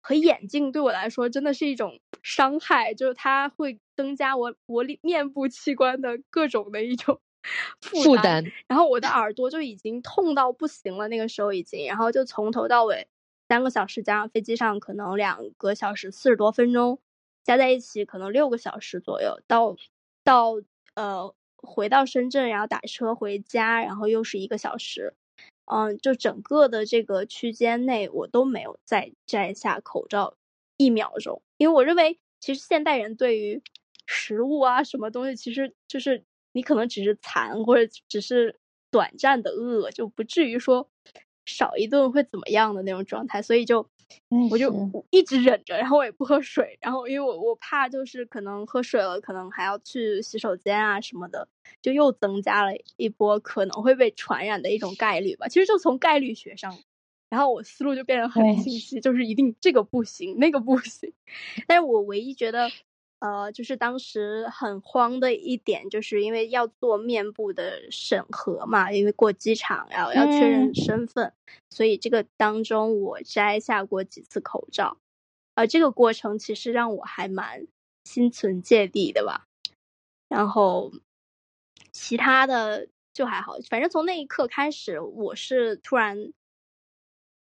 [0.00, 7.20] 和眼镜对我来说真的是一种伤害，就是它会增加我我里面部器官的各种的一种
[7.80, 13.08] 负负担然后我的耳朵就已经痛到不行了，那个时候已经，然后就从头到尾
[13.48, 17.00] 三个小时，加上飞机上可能两个小时四十多分钟，
[17.42, 19.76] 加在一起可能六个小时左右，到
[20.22, 20.54] 到
[20.94, 25.14] 呃回到深圳，然后打车回家，然后又是一个小时，
[25.64, 30.34] 嗯，就整个的这个区间内，我都没有再摘下口罩
[30.76, 33.62] 一秒钟，因为我认为其实现代人对于
[34.06, 38.58] 食物啊什么东西，其实就是你可能只是馋或者只是
[38.90, 40.88] 短暂的饿，就不至于说
[41.46, 43.88] 少一顿会怎么样的那种状态，所以就
[44.50, 44.72] 我就
[45.10, 51.46] 一直忍着，然后我也不喝水，然后因为我我怕就是可能喝水了，可能还要去洗手间啊什么的，
[51.80, 55.46] 就又增加了一波可能会被传染的一种概率吧。
[55.46, 56.76] 其实就从概率学上，
[57.28, 61.12] 然后我思路就变得很清晰，就是一定这个不行，那个不行。
[61.68, 62.68] 但是我唯一觉得，
[63.20, 71.32] 呃，就是当时很慌的一点，就是因为要做面部的审核嘛，因为过机场，然后要确认嗯身份，
[71.70, 74.96] 所以这个当中我摘下过几次口罩，
[75.54, 77.66] 呃，这个过程其实让我还蛮
[78.04, 79.46] 心存芥蒂的吧。
[80.28, 80.92] 然后
[81.92, 86.32] 其他的就还好，反正从那一刻开始，我是突然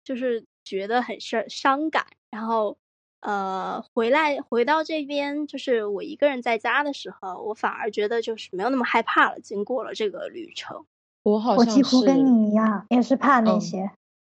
[0.02, 2.78] 就是觉得很伤伤感，然后
[3.22, 9.40] 呃回来回到这边，就是我一个人在家的时候，我反而觉得就是没有那么害怕了。
[9.40, 10.84] 经过了这个旅程，
[11.22, 13.90] 我我好像是几乎跟你一样，也是怕那嗯些。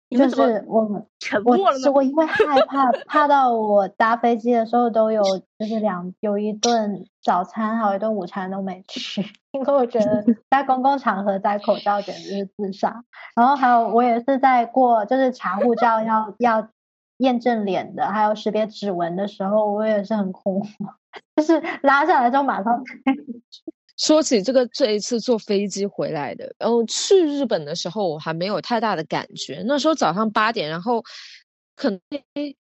[0.09, 1.83] 就是我们，沉我默了呢？
[1.83, 5.20] 是我因为害怕，怕到我搭飞机的时候都有，
[5.59, 9.20] 就是两有一顿早餐还有一顿午餐都没吃，
[9.51, 13.03] 因为我觉得 在公共场合戴口罩简直是自杀。
[13.35, 16.68] 然后还有我也是在过，就是查护照要要
[17.18, 20.68] 验证脸的，还有识别指纹的时候，我也是很恐慌，
[21.37, 22.83] 就是拉下来之后马上
[23.96, 29.62] 说起这个，这一次坐飞机回来的，然后去日本的时候，我还没有太大的感觉。
[29.66, 31.02] 那时候早上八点，然后
[31.74, 31.98] 可能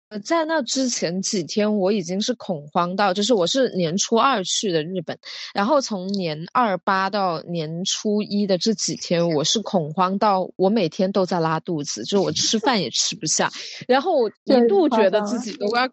[0.08, 5.18] 呃在那之前几天，我已经是恐慌到，就是我是年初二去的日本，
[5.54, 13.50] 然后从年二八到年初一的这几天，我是恐慌到我每天都在拉肚子，就是我吃饭也吃不下，
[13.86, 15.88] 然后我一度觉得自己都要。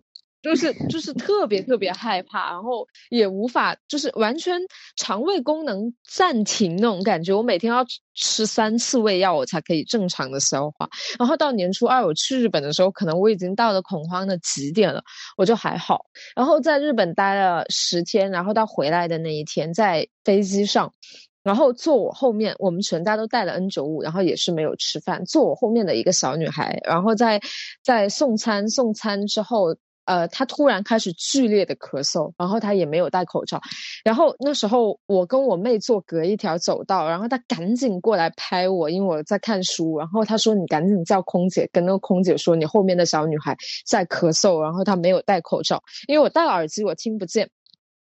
[0.45, 4.61] 就是就是特别特别害怕，然后也无法就是完全
[4.95, 7.33] 肠胃功能暂停那种感觉。
[7.33, 10.87] 我每天要吃三次胃药，我才可以正常的消化。
[11.17, 15.03] 然后到年初二我去日本的时候，可能我已经到了恐慌的极点了，
[15.35, 16.05] 我就还好。
[16.35, 20.93] 然后在日本待了十天，然后到回来的那一天，在飞机上。
[21.41, 25.25] 然后坐我后面，我们全家都带了 N 九五，然后也是没有吃饭。
[25.25, 27.41] 坐我后面的一个小女孩，然后在
[27.83, 33.61] 在送餐送餐之后，呃，他突然开始剧烈的咳嗽，然后他也没有戴口罩。
[34.03, 39.97] 然后那时候我跟我妹坐隔一条走道，然后他赶紧过来拍我，因为我在看书。
[39.97, 45.81] 然后他说：“你赶紧叫空姐，跟那个空姐说，你后面的小女孩在咳嗽，然后她没有戴口罩。
[46.07, 47.49] 因为我戴了耳机，我听不见。”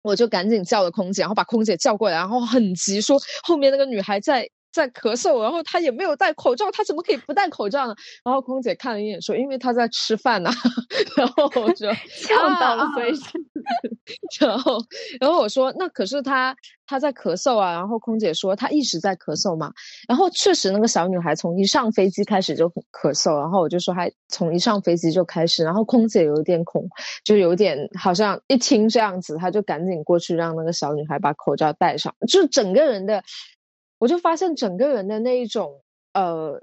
[0.01, 4.49] 我就赶紧叫了空姐，然后把空姐叫过来，然后很急说后面那个女孩在
[4.79, 7.95] 在咳嗽，然后他也没有戴口罩，他怎么可以不戴口罩呢？
[8.25, 10.51] 然后空姐看了一眼说，因为他在吃饭呢。
[11.17, 14.47] 然后我说 呛到了，所以是。
[14.47, 14.79] 然后
[15.21, 16.55] 然后我说那可是他
[16.87, 17.73] 他在咳嗽啊。
[17.73, 19.73] 然后空姐说他一直在咳嗽嘛。
[20.09, 25.65] 然后确实那个小女孩从一上飞机开始就咳嗽，然后我就说还从一上飞机就开始。
[25.65, 26.89] 然后空姐有点恐，
[27.25, 33.25] 就有点好像一听这样子，她就赶紧过去让那个小女孩把口罩戴上，就整个人的。
[33.99, 35.83] 我就发现整个人的那一种
[36.13, 36.63] 呃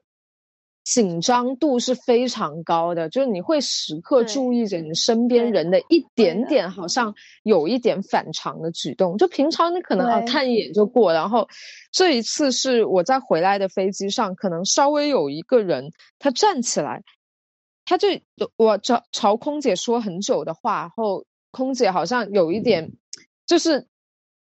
[0.83, 9.17] 紧张度是非常高的，就是你会时刻注意着你身边人的一点点，好像有一点反常的举动。
[9.17, 11.47] 就平常你可能啊看一眼就过，然后
[11.91, 17.03] 这一次是我在回来的飞机上，可能稍微有一个人他站起来，
[17.83, 18.07] 他就
[18.55, 22.93] 我朝朝空姐说很久的话，然后空姐好像有一点
[23.45, 23.87] 就是。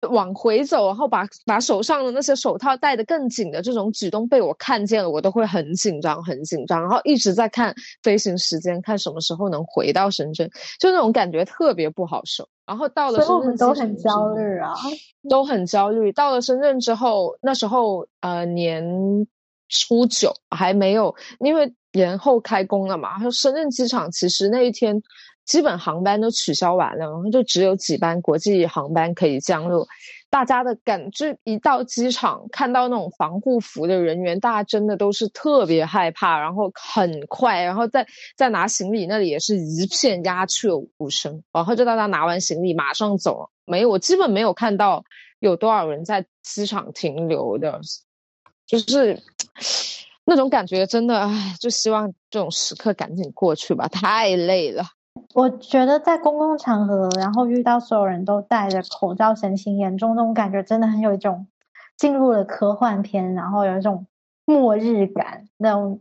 [0.09, 12.49] 往回走，然后把把手上的那些手套戴得更紧的这种举动被我看见了，我都会很紧张，很紧张，然后一直在看飞行时间，看什么时候能回到深圳，就那种感觉特别不好受。
[12.67, 14.73] 然后到了深圳，我们都很焦虑啊，
[15.29, 16.11] 都很焦虑。
[16.13, 18.83] 到了深圳之后，那时候呃年
[19.69, 23.11] 初九还没有，因为延后开工了嘛。
[23.11, 25.03] 然后深圳机场其实那一天。
[25.45, 29.87] 基本航班都取消完了，然后就只有几班国际航班可以降落。
[30.31, 43.51] 大家的感就一到机场看到那种防护服的人员，大家真的都是特别害怕，然后很快，然后再再拿行李那里也是一片鸦雀无声，然后就大家拿完行李马上走。
[43.65, 45.03] 没有，我基本没有看到
[45.41, 47.81] 有多少人在机场停留的，
[48.67, 49.21] 就是
[50.25, 54.85] 那种感觉，真的唉，就希望这种时刻赶紧过去吧，太累了。
[55.35, 61.47] 我觉得在公共场合，然后遇到所有人都戴着口罩、神情严重那种感觉，真的很有一种
[61.97, 64.07] 进入了科幻片，然后有一种
[64.45, 66.01] 末日感那种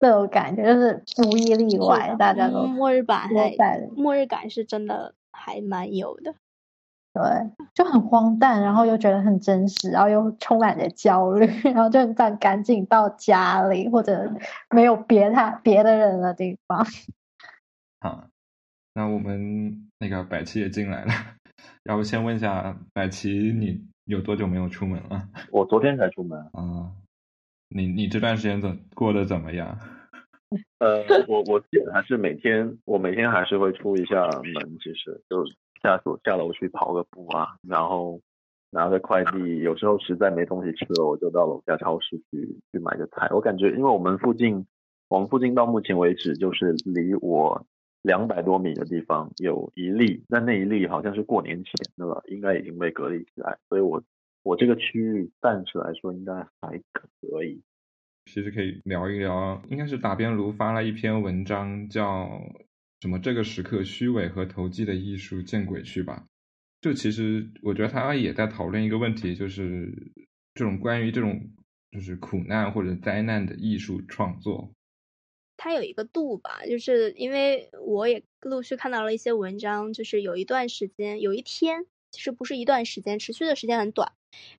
[0.00, 6.34] 那种感觉，就是无一例外，大家都末日感还末日感是真的还蛮有的，
[7.14, 7.22] 对，
[7.74, 14.30] 就很荒诞，然后又觉得很真实，然后又充满着焦虑， 然后就想赶紧到家里或者
[14.70, 16.84] 没有别他别的人的地方，
[18.00, 18.24] 好。
[18.94, 21.12] 那我们那个百奇也进来了，
[21.84, 25.28] 要不先问一下百奇，你有多久没有出门了？
[25.52, 26.92] 我昨天才出门啊。
[27.70, 29.78] 你你这段时间怎过得怎么样？
[30.78, 35.44] 呃，我我基本还是每天，我每天还是会出一下门，其实就
[35.82, 38.18] 下楼下楼去跑个步啊，然后
[38.70, 43.28] 拿个快递，有时候实在没东西吃了，我就到楼下超市去去买个菜。
[43.32, 44.66] 我感觉，因为我们附近，
[45.08, 47.66] 我们附近到目前为止就是离我。
[48.02, 53.58] 两百多米的地方有一例，但那一例好像是过年前的了，应该已经被隔离起来。
[53.68, 54.02] 所以我
[54.42, 57.62] 我这个区域暂时来说应该还可以。
[58.26, 62.28] 其实可以聊一聊，应该是打边炉发了一篇文章，叫
[63.00, 66.26] 什么“这个时刻虚伪和投机的艺术见鬼去吧”。
[66.80, 69.90] 就其实我觉得他也在讨论一个问题，就是
[70.54, 71.40] 这种关于这种
[71.90, 74.70] 就是苦难或者灾难的艺术创作。
[75.58, 84.12] 它有一个度吧，就是因为我也陆续看到了一些文章，就是有一段时间，有一天，其实不是一段时间，持续的时间很短，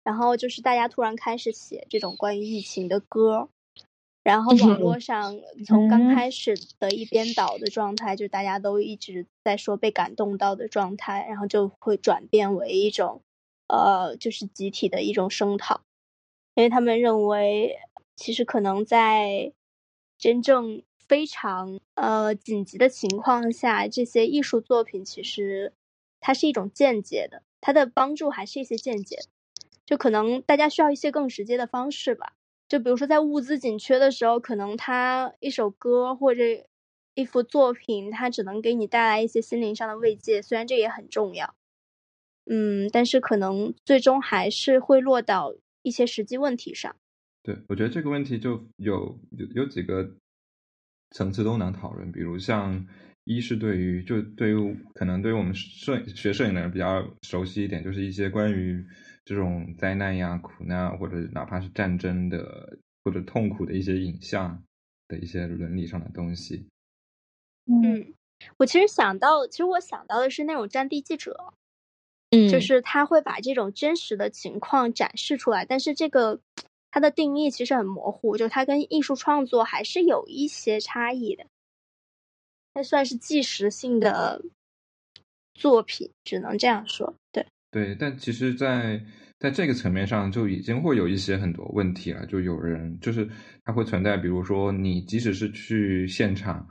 [0.03, 3.47] 然后就是大家突然开始写这种关于疫情的歌，
[4.23, 13.21] 然后网络上 从刚开始的一边倒的状态，就大家都一直在说被感动到的状态，然后就会转变为一种，
[13.67, 15.79] 呃，就是集体的一种声讨，
[16.55, 17.79] 因为他们认为，
[18.17, 19.53] 其实可能在
[20.17, 20.83] 真正。
[21.09, 25.73] 非常呃紧急的情况下，这些艺术作品其实
[26.19, 29.17] 它是一种间接的，它的帮助还是一些间接，
[29.87, 32.33] 就可能大家需要一些更直接的方式吧。
[32.67, 36.43] 就比如说在物资紧缺的时候，可能他一首歌或者
[37.15, 41.55] 一幅作品，它只能给你带来一些心灵上的慰藉，虽然这也很重要，
[42.45, 46.95] 嗯，但是可能最终还是会落到一些实际问题上。
[47.41, 50.11] 对，我觉得这个问题就有有有几个。
[51.11, 52.85] 层次都能讨论，比如像
[53.23, 58.83] 一是对于就对于可能对于我们摄学摄影的人比较熟悉一点，就是一些关于
[59.25, 64.63] 这种灾难呀、苦难或者哪怕是战争的或者痛苦的一些影像
[65.07, 66.67] 的一些伦理上的东西。
[67.65, 68.13] 嗯，
[68.57, 71.53] 我其实想到，其实我想到的是那种战地记者，
[72.31, 76.39] 嗯，就是他会把这种真实的情况展示出来，但是这个
[76.91, 81.45] 它的定义其实很模糊，就它跟艺术创作还是有一些差异的。
[82.73, 84.41] 它算是纪实性的
[85.53, 87.13] 作品，只能这样说。
[87.31, 89.03] 对，对，但其实在，
[89.39, 92.25] 在这个层面上就已经会有一些很多问题了。
[92.27, 93.29] 就有人就是
[93.65, 96.67] 它会存在，比如说你即使是去现场，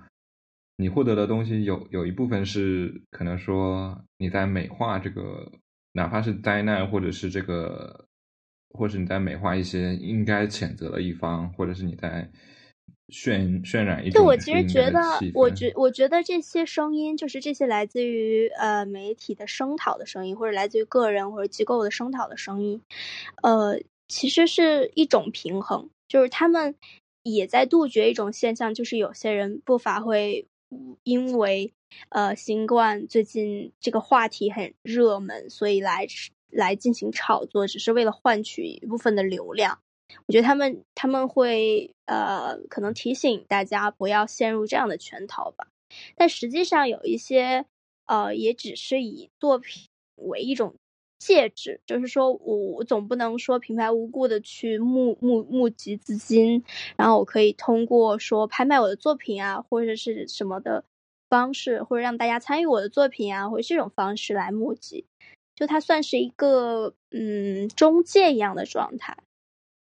[0.76, 5.52] 你获得的东西有有一部分是可能说你在美化这个，
[5.92, 8.07] 哪怕是灾难，或者是这个，
[8.70, 12.30] 或者你在美化一些应该谴责的一方，或者是你在。
[13.10, 15.00] 渲渲染一种对我其实觉得，
[15.32, 22.82] 我觉觉我觉得这些声音，就是这些来自于呃媒体的声讨的声音，或者来自于个人或者机构的声讨的声音，
[23.42, 26.74] 呃，其实是一种平衡，就是他们
[27.22, 30.46] 也在杜绝一种现象，就是有些人不乏会
[31.02, 31.72] 因为
[32.10, 36.06] 呃新冠最近这个话题很热门，所以来
[36.50, 39.78] 来进行炒作，只是为了换取一部分的流量。
[40.26, 45.68] 我觉得他们他们会呃，可能提醒大家不要陷入这样的圈套吧。
[46.16, 47.66] 但实际上有一些
[48.06, 49.86] 呃，也只是以作品
[50.16, 50.74] 为一种
[51.18, 56.64] 介质，就是说我我总不能说平白无故的去募募募集资金，
[56.96, 60.84] 然后我可以通过说拍卖我的作品啊，或者是什么的
[61.28, 65.04] 方式，或者让大家参与我的作品啊，或者这种方式来募集，
[65.58, 69.16] 就它算是一个嗯中介一样的状态。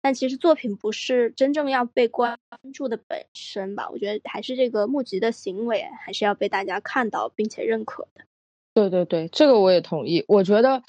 [0.01, 2.39] 但其实作品不是真正要被关
[2.73, 3.91] 注的本身吧？
[3.91, 8.25] 我觉得还是这个募集的行为还是要被大家看到并且认可的。
[8.73, 10.25] 对对对，这个我也同意。
[10.29, 10.83] 我觉得，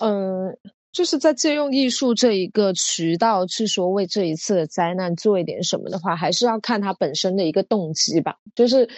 [0.00, 0.56] 嗯，
[0.92, 8.38] 就是在借用艺术这一个渠道去说为这一次的灾难做一点什么的话，还是要看它本身的一个动机吧。
[8.54, 8.88] 就是，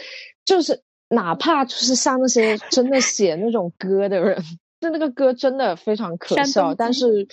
[0.45, 4.41] 就是哪怕就是像那些真的写那种歌的人，
[4.87, 7.27] 就那个歌真的非常可笑，但是。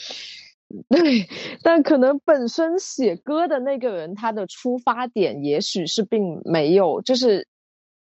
[0.89, 1.27] 对，
[1.61, 7.47] 但可能本身写歌的那个人，他的出发点也许是并没有，就是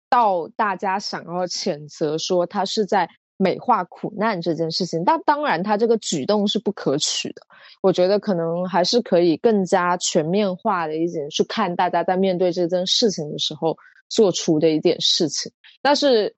[0.08, 5.04] 到大家想要谴责说他是在美化苦难这件事情。
[5.04, 7.42] 但当然，他这个举动是不可取的。
[7.82, 13.76] 我觉得可能还是可以更加全面化的一点去看大家在面对这件事情的时候
[14.08, 15.52] 做出的一点事情。
[15.82, 16.34] 但是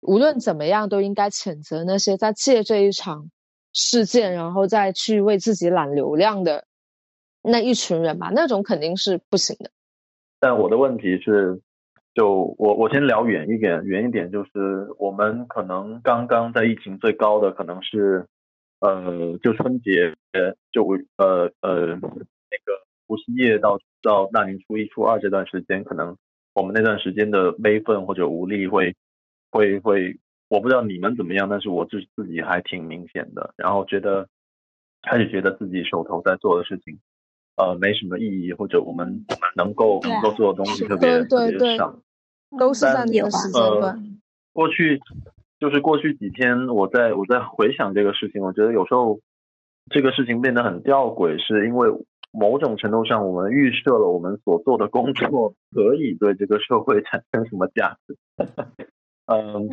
[0.00, 3.30] 无论怎么样，都应该谴责那些在借这一场。
[3.72, 6.64] 事件，然后再去为自己揽流量的
[7.40, 9.70] 那一群人吧，那种肯定是不行的。
[10.40, 11.60] 但我的问题是，
[12.12, 14.50] 就我我先聊远一点，远一点就是
[14.98, 18.26] 我们可能刚刚在疫情最高的可能是，
[18.80, 20.16] 呃，就春节，
[20.72, 20.84] 就
[21.16, 22.72] 呃呃那个
[23.06, 26.16] 除夕夜到到大年初一、初二这段时间，可能
[26.54, 28.96] 我们那段时间的悲愤或者无力会
[29.50, 30.18] 会会。
[30.48, 34.26] 我不知道你们怎么样，但是我自自己还挺明显的，然后觉得
[35.00, 36.98] 开始觉得自己手头在做的事情，
[37.56, 41.96] 呃，没什么意义，或者我们我们能够能够做的东西特别特别少，
[42.58, 44.20] 都是在那个时间段。
[44.52, 45.00] 过去
[45.60, 49.20] 就是过去几天，我在我在回想这个事情，我觉得有时候
[49.88, 51.88] 这个事情变得很吊诡，是因为
[52.32, 58.18] 某种程度上我们预设了我们所做的工作可以对这个社会产生什么价值。
[59.30, 59.70] 嗯，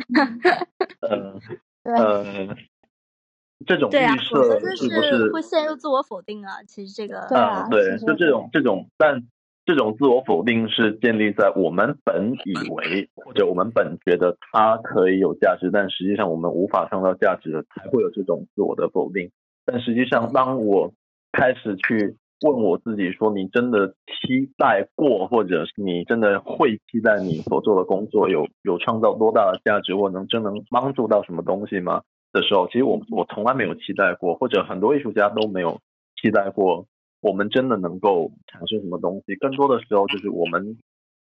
[3.66, 6.62] 这种预设是不是会陷入自我否定啊？
[6.66, 9.26] 其实这个，啊，对，就这种这种，但
[9.66, 19.30] 这种自我否定是建立在我们本以为或者我们本觉得它可以有价值，但实际上我们无法创造价值的，才会有这种自我的否定。
[19.64, 20.92] 但实际上，当我
[21.32, 22.16] 开始去。
[22.40, 35.80] 问我自己说：“你真的期待过，或者是你真的会期待你所做的工作有有创造多大的价值，或能真能帮助到什么东西吗？”的时候，其实我我从来没有期待过，或者很多艺术家都没有
[36.20, 36.86] 期待过，
[37.22, 39.34] 我们真的能够产生什么东西。
[39.36, 40.76] 更多的时候，就是我们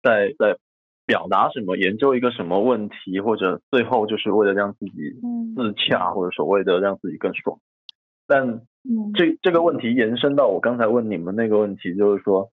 [0.04, 0.56] 在在
[1.06, 4.92] 表达什么，研究一个什么问题，或者最后就是为了让自己
[5.56, 7.60] 自洽，或者所谓的让自己更爽。
[8.28, 8.62] 但
[9.14, 12.50] 这这个问题延伸到我刚才问你们那个问题，就是说，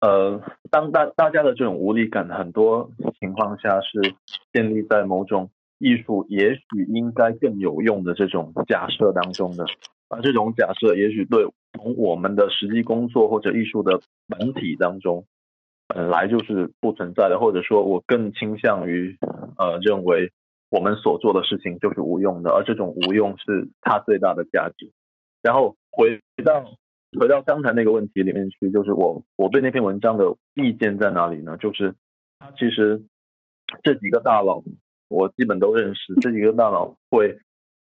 [0.00, 4.14] 呃，当大大家的这种无力感，很多情况下是
[4.52, 9.64] 建立在某种艺术也许应该更有用的这种假设当中的，
[10.08, 15.24] 而这种假设也许对从我们的实际工作或者艺术的本体当中
[15.86, 19.16] 本来就是不存在的，或者说我更倾向于
[19.56, 20.30] 呃认为。
[20.72, 24.90] 我们所做的事情就是无用的，而这种无用是它最大的价值。
[25.42, 26.64] 然后回到
[27.20, 31.58] 回到刚才那个问题里面去，就是我我对那篇文章的意见在哪里呢？
[31.58, 31.94] 就是
[32.38, 33.04] 它其实
[33.82, 34.62] 这几个大佬
[35.08, 37.38] 我基本都认识，这几个大佬会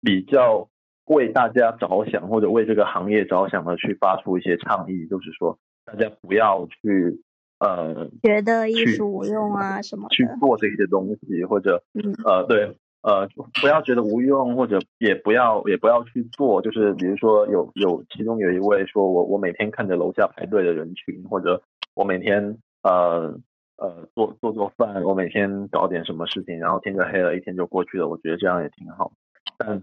[0.01, 0.69] 比较
[1.05, 7.19] 为大家着想或者为这个行业着想的去发出一些倡议，就是说大家不要去
[7.59, 10.27] 呃觉得艺术无用啊什么去。
[10.39, 13.27] 做这些东西，或者嗯呃对呃
[13.61, 21.61] 不要觉得无用，或者也不要也不要去做，就是比如说有有其中有一位说我我每天看着楼下排队的人群，或者
[21.93, 23.33] 我每天呃
[23.77, 29.11] 呃做做做饭，我每天搞点什么事情，然后天就黑了，一天就过去了，我觉得这样也挺好。
[29.57, 29.81] 但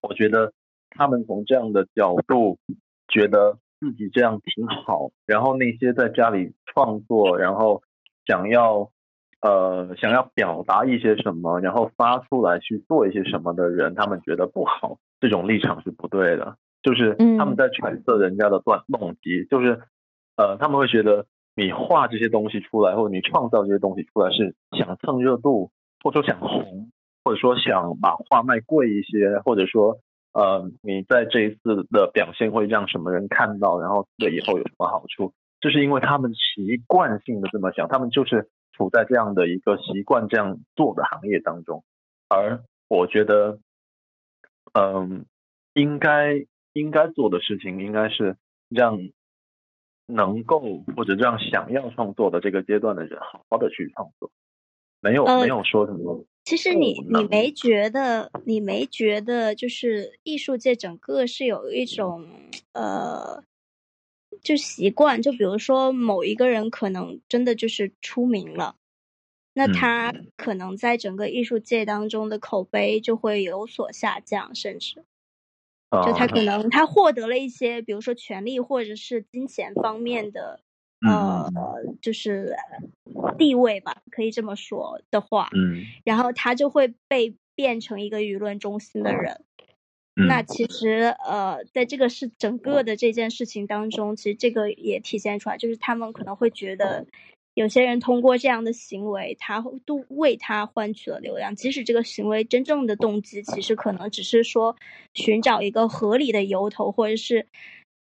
[0.00, 0.52] 我觉得
[0.90, 2.58] 他们从这样的角度
[3.08, 7.82] 觉得自己这样挺好，然后那些在家里创作，然后
[8.26, 8.90] 想要
[9.42, 16.56] 呃想要表达一些什么，然后发出来去做一些什么的人，他们觉得不好，这种立场是不对的。
[16.82, 19.82] 就是嗯他们在揣测人家的动动机，就是
[20.38, 25.70] 呃他们会觉得你画这些东西出来，或者你创造这些东西出来是想蹭热度，
[26.02, 26.90] 或者说想红，
[27.22, 29.98] 或者说想把画卖贵一些，或者说
[30.34, 41.84] 呃你在这一次的表现会让什么人看到，然后对以后有什么好处，就是因为他们习惯性的这么想，他们就是处在这样的一个习惯这样做的行业当中，
[42.28, 43.58] 而我觉得，
[44.74, 45.24] 嗯，
[45.72, 48.36] 应该应该做的事情应该是
[48.68, 48.98] 让
[50.06, 50.60] 能够
[50.96, 54.30] 或者让想要创作的这个阶段的人好好的去创作，
[55.00, 62.28] 没有、呃没有说什么其实你你没觉得你没觉得就是艺术界整个是有一种
[62.72, 63.42] 呃，
[64.42, 68.76] 就习惯，就比如说某一个人可能真的就是出名了，
[69.54, 75.04] 那嗯他可能在整个艺术界当中的口碑就会有所下降，甚至。
[75.90, 76.68] 啊就他可能。
[76.70, 80.60] 他获得了一些，比如说权力或者是金钱方面的
[81.06, 82.54] 呃嗯，就是
[83.38, 85.84] 地位吧，可以这么说的话，嗯。
[86.04, 89.44] 然后他就会被变成一个舆论中心的人。
[90.16, 90.26] 嗯。
[90.26, 97.06] 那其实呃，在这个是整个的这件事情当中，其实这个也体现出来，就是他们可能会觉得，
[97.54, 104.76] 有些人通过这样的行为，他都为他换取了流量，即使这个行为真正的动机其实可能只是说
[105.14, 107.46] 寻找一个合理的由头，或者是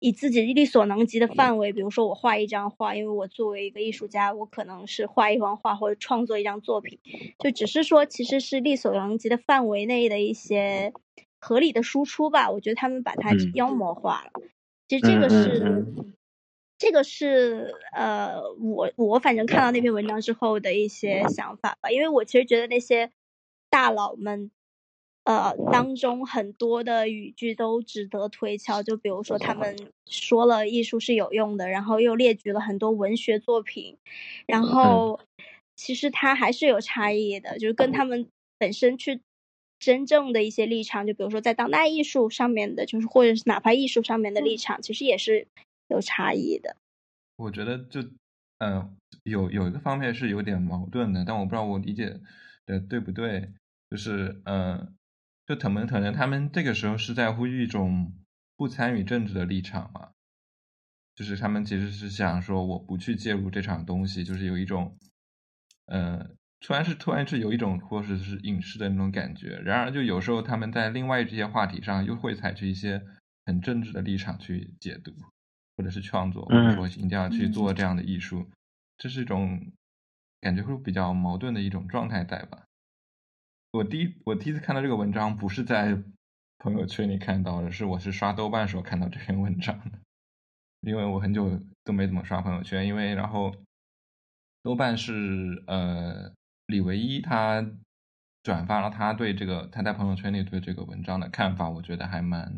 [0.04, 6.99] 以自己力所能及的范围，比如说我画一张画，因为我作为一个艺术家，我可能是画一张画或者创作一张作品，
[7.39, 10.91] 就只是说其实是力所能及的范围内的一些
[11.39, 12.51] 合理的输出吧。
[12.51, 14.41] 我觉得他们把它嗯妖魔化了。
[14.89, 16.14] 其实这个嗯是，嗯
[16.78, 23.10] 这个是呃，我我反正看到那篇文章之后的一些想法吧，因为我其实觉得那些
[23.70, 24.51] 大佬们。
[25.26, 33.98] 呃，当中很多的语句都值得推敲，就比如说他们说了艺术是有用的，然后又列举了很多文学作品，
[34.46, 35.20] 然后
[35.78, 39.22] 其实它还是有差异的，就是跟他们本身去
[39.80, 45.48] 真正的一些立场，就比如说在当代艺术上面的，就是或者是哪怕艺术上面的立场，其实也是
[45.88, 46.76] 有差异的。
[47.38, 48.94] 我觉得就嗯、呃
[49.24, 52.20] 有有一个方面是有点矛盾的，但我不知道我理解
[52.66, 53.50] 的对不对。
[53.90, 54.88] 就是呃，
[55.46, 58.14] 就可能可能他们这个时候是在呼吁一种
[58.56, 60.12] 不参与政治的立场嘛，
[61.16, 64.98] 就是他们其实是想说我不去介入这场东西，就是有一种
[65.86, 66.30] 呃，
[66.60, 69.60] 突然是突然是有一种或者是隐士的那种感觉。
[69.60, 73.04] 然而就有时候他们在另外这些话题上又会采取一些
[73.46, 75.14] 很政治的立场去解读。
[75.76, 78.48] 或者是创作，或者说一定要去做这样的艺术，
[78.96, 79.72] 这是一种
[80.39, 82.68] 感觉会比较矛盾的一种状态在吧？
[83.74, 85.98] 我第一我第一次看到这个文章不是在
[86.60, 89.98] 朋友圈里看到的，是我是刷豆瓣时候看到这篇文章的，
[90.82, 93.56] 因为我很久都没怎么刷朋友圈，因为然后
[94.62, 96.32] 豆瓣是呃
[96.68, 97.66] 李唯一他
[98.44, 102.54] 转发了他对这个他在朋友圈里对这个文章的看法，我觉得还蛮。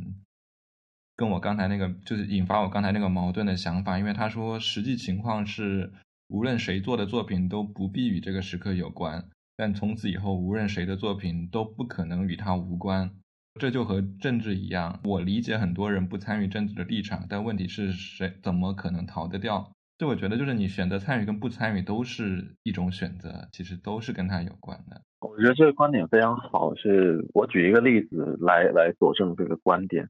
[1.15, 5.93] 跟我刚才那个就是引发我刚才那个矛盾的想法，因为他说实际情况是，
[6.27, 13.11] 无论谁做的作品都不必与这个时刻有关，但从此以后无论谁的作品都不可能与他无关。
[13.59, 19.71] 这就和政治一样，我理解很多人不参与政治的立场，但问题是谁怎么可能逃得掉？
[19.97, 25.01] 就我觉得，就是你选择参与跟不参与都是一种选择，其实都是跟他有关的。
[25.21, 30.09] 我觉得这个观点非常好，是我举一个例子来来佐证这个观点。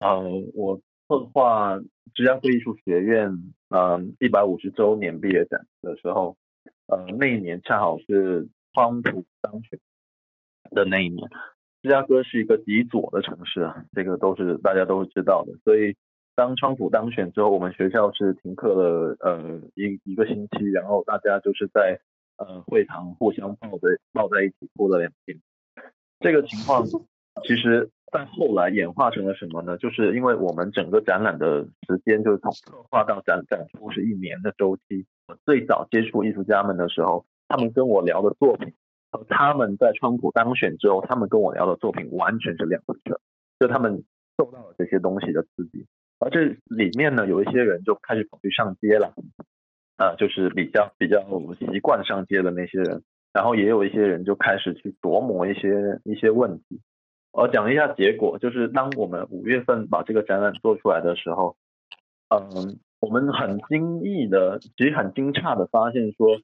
[0.00, 0.20] 呃，
[0.52, 0.76] 我
[1.08, 1.80] 策划
[2.12, 3.30] 芝加哥艺术学院
[3.70, 6.36] 嗯一百五十周年毕业展的时候，
[6.88, 9.78] 呃那一年恰好是川普当选
[10.70, 11.28] 的那一年。
[11.82, 15.52] 芝加哥是一个极左的城市啊，这个都是大家都知道的。
[15.64, 15.96] 所以
[16.36, 22.00] 当川普当选之后，我们学校是停课了呃一一个星期，然后大家就是在
[22.36, 25.40] 呃会堂互相抱在抱在一起哭了两天。
[26.20, 26.86] 这个情况
[27.42, 29.76] 其实在后来演化成了什么呢？
[29.78, 35.04] 就是因为我们整个展览的时间就是从策划到展展出是一年的周期。
[35.26, 38.72] 我最早接触艺术家们的时候，他们跟我聊的作品
[39.10, 43.20] 和他们在川普当选之后，他们跟我聊的作品完全是两回事。
[43.60, 44.02] 就他们
[44.38, 45.86] 受到了这些东西的刺激，
[46.18, 49.12] 而这里面呢，有一些人就开始跑去上街了，
[49.98, 51.22] 呃，就是比较比较
[51.58, 53.02] 习惯上街的那些人，
[53.34, 56.80] 然后也有一些人就开始去琢磨一些一些问题。
[57.32, 61.54] 我讲一下结果，就是当我们五月份把这个展览做出来的时候，
[62.30, 66.40] 嗯，我们很惊异的，其实很惊诧的发现说，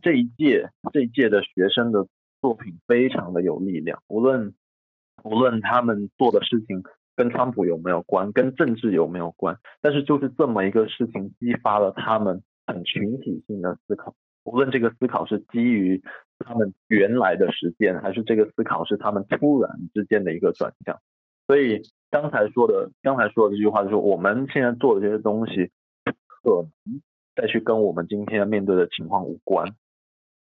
[0.00, 2.06] 这一届这一届的学生的
[2.40, 4.54] 作品非常的有力量，无论
[5.24, 6.82] 无论他们做的事情
[7.14, 14.14] 跟川普有没有关，跟政治有没有关，但是就是这么一个事情激发了他们很群体性的思考，
[14.44, 16.02] 无论这个思考是基于
[16.38, 20.98] 他们原来的实践，还是这个思考是他们突然之间的一个转向。
[21.46, 25.70] 所以刚才说的，刚才说的这句话就是，我们现在做的这些东西，
[26.42, 27.00] 可能
[27.36, 29.68] 再去跟我们今天面对的情况无关。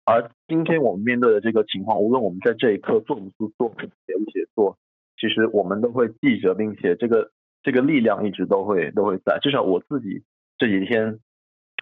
[0.09, 4.77] 而今天我们面对的这个情况，无论我们在这一刻做不出作品、写不写作，
[5.19, 7.29] 其实我们都会记着，并且这个
[7.61, 9.37] 这个力量一直都会都会在。
[9.41, 10.23] 至少我自己
[10.57, 11.19] 这几天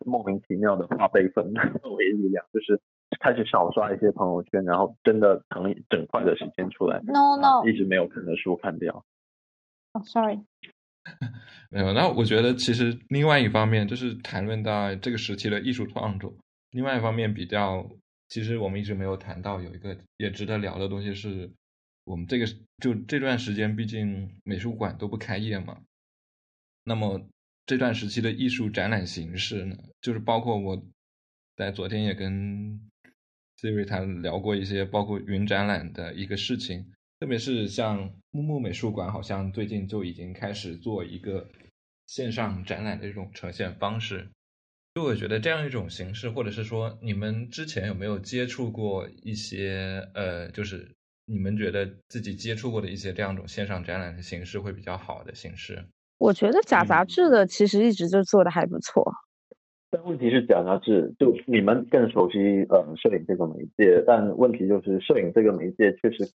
[0.07, 1.53] 莫名其妙的花备份
[1.83, 2.81] 作为力量，就是
[3.19, 9.05] 开始少刷一些朋友圈，然后真的腾一整块的时间出来 No 啊 no，一直没有看的书看掉。
[9.93, 10.39] 哦，sorry，
[11.69, 16.33] 没有，那我觉得其实另外一方面就是谈论到这个时期的艺术创作，
[16.71, 17.87] 另外一方面比较，
[18.27, 21.51] 其实我们一直没有谈到有一个也值得聊的东西是，
[22.03, 22.47] 我们这个
[22.81, 25.81] 就这段时间，毕竟美术馆都不开业嘛，
[26.83, 27.27] 那么
[27.65, 30.83] 这段时期的艺术展览形式呢，就是包括我
[31.55, 32.81] 在昨天也跟
[33.57, 41.47] Siri 他聊过一些，包括云展览的一个事情，特别是像木木美术馆，好像最近就已经开始做一个
[42.07, 44.29] 线上展览的这种呈现方式。
[44.95, 50.89] 就我觉得这样一种形式，或者是说你们之前有没有接触过一些呃，就是
[51.25, 55.83] 你们觉得自己接触过的一些这样一种线上展览的形式会比较好的形式？
[56.17, 59.03] 我觉得假杂嗯志的其实一直就做的还不错。
[59.89, 62.37] 但问题是，假杂志就你们更熟悉
[62.69, 66.31] 呃摄影这个媒介，但问题就是摄影这个媒介确实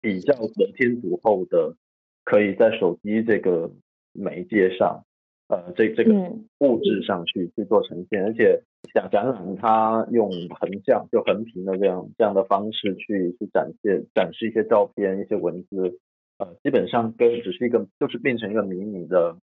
[0.00, 1.76] 比较得天独厚的，
[2.24, 3.70] 可以在手机这个
[4.14, 5.04] 媒介上，
[5.50, 6.46] 呃这这个嗯。
[6.60, 8.62] 物质上去去做呈现，而且
[8.94, 15.98] 假展览它用横向就横屏的这样这样的方式去去展现展示一些照片、一些文字，
[16.38, 19.36] 呃基本上跟只是一个就是变成一个迷你的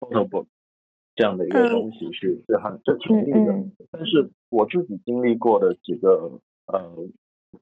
[0.00, 0.46] photo book
[1.14, 1.70] 这样的一个嗯。
[1.70, 3.52] 东西是是很是成嗯立的。
[3.52, 3.72] 嗯。
[3.90, 6.92] 但是我自己经历过的几个呃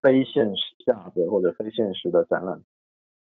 [0.00, 2.62] 非现实下的或者非现实的展览，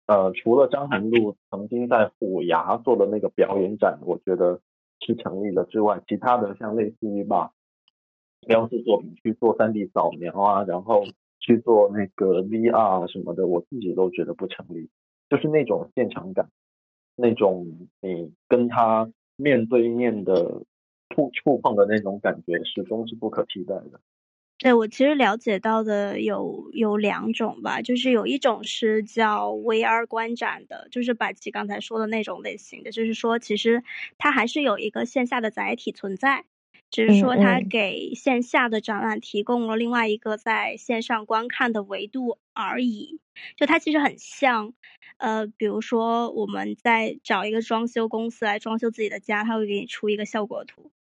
[0.08, 4.58] 呃，除了张涵露曾经在虎牙做的那个表演展，我觉得
[5.00, 7.52] 是成立的之外，其他的像类似于把
[8.46, 11.04] 标志作品去做 3D 扫描啊，然后
[11.40, 14.88] 去做那个 VR 什么的，我自己都觉得不成立，
[15.28, 16.48] 就是那种现场感，
[17.14, 17.66] 那种
[18.00, 20.62] 你跟他面对面的
[21.14, 24.00] 触触碰的那种感觉，始终是不可替代的。
[24.60, 33.84] 对我其实了解到的有有两种吧，就是有一种是叫 VR 观展的，就是百奇刚才说的那种类型的，就是说其实
[34.18, 36.44] 它还是有一个线下的载体存在，
[36.90, 43.20] 只是说它给线下的展览提供了另外一个在线上观看的维度而已。
[43.56, 44.72] 就它其实很像，
[45.18, 50.90] 呃，比如说我们在找一个装修公司来装修自己的家，他会给你出一个效果图。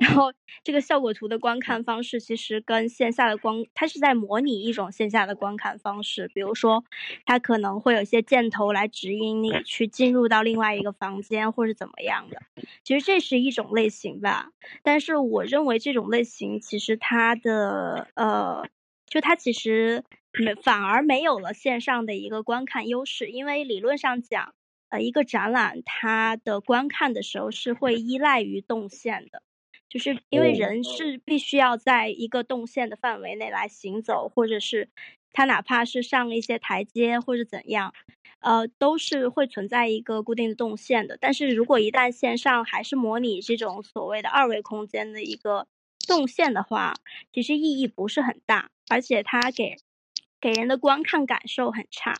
[0.00, 0.32] 然后
[0.64, 6.26] 这个效果图的观看方式其实跟线下的光，它是在模拟一种线下的观看方式。
[6.34, 6.82] 比如说，
[7.26, 12.40] 它可能会有一些箭头来指引你去进入到另外一个房间，或是怎么样的。
[12.82, 14.50] 其实这是一种类型吧，
[14.82, 18.66] 但是我认为这种类型其实它的呃，
[19.06, 24.54] 就它其实没反而没有了线上的一个观看优势，因为理论上讲，
[24.88, 29.42] 呃，一个展览它的观看的时候是会依赖于动线的。
[29.90, 34.88] 就是因为哦人是必须要在一个动线的范围内来行走，或者是
[35.32, 37.92] 他哪怕是上一些台阶或者怎样，
[38.38, 41.18] 呃，都是会存在一个固定的动线的。
[41.20, 45.66] 但是如果一旦线上还是模拟这种所谓的二维空间的一个
[46.06, 46.94] 动线的话，
[47.32, 49.76] 其实意义不是很大，而且它给
[50.40, 52.14] 给人的观看感受很差。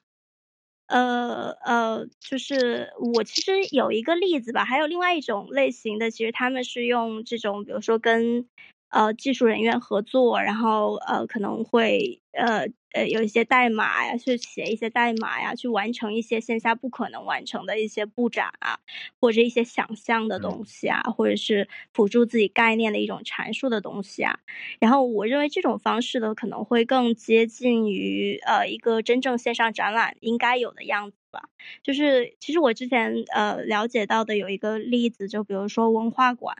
[0.91, 8.45] 呃呃，就是我其实有一个例子吧，还有另外一种类型的，其实他们是用这种，比如说跟
[8.91, 18.79] 呃技术人员合作，然后呃可能会呃呃有一些代码呀，去写一些代码呀，去完成一些线下不可能完成的一些布展啊，
[19.21, 24.39] 或者一些想象的东西啊，或者是辅助自己概念的一种阐述的东西啊。
[24.81, 31.49] 然后我认为这种方式呢，可能会更接近于呃一个真正线上展览应该有的样子吧。
[31.83, 36.57] 就是其实我之前呃了解到的有一个例子，就比如说文化馆。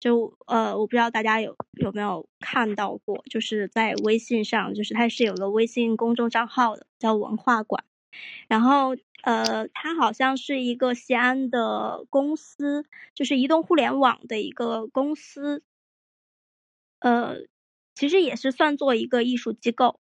[0.00, 7.84] 就呃，我不知道大家有有没有看到过，就是在微信上，就是它是有个微信公众账号的，叫文化馆。
[8.48, 15.62] 然后呃，它好像是一个西安的公司，就是移动互联网的一个公司。
[17.00, 17.36] 呃，
[17.94, 20.00] 其实也是算作一个艺术机构。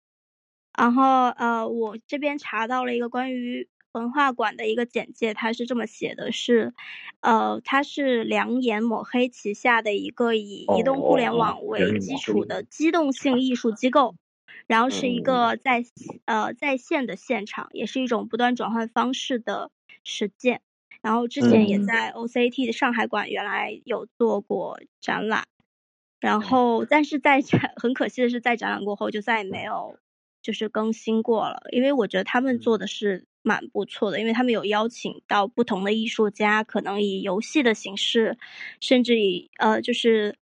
[0.76, 3.68] 然后呃，我这边查到了一个关于。
[3.94, 6.74] 文化馆的一个简介，它是这么写的：是，
[7.20, 14.16] 呃，它是两眼抹黑旗下的一个以移动互联网为基础的机动性艺术机构，
[14.66, 15.84] 然后是一个在
[16.24, 19.70] 呃在线的现场，也是一种不断转换方式的
[20.02, 20.60] 实践。
[21.00, 25.44] 然后之前也在 OCT 的上海馆原来有做过展览，
[26.18, 30.00] 然后但是在展 很可惜的是，在展览过后就再也没有
[30.42, 33.26] 就是更新过了，因为我觉得他们做的是。
[33.44, 38.38] 蛮不错的，因为他们有邀请到不同的艺术家，可能以游戏的形式，
[38.80, 40.38] 甚至以呃就是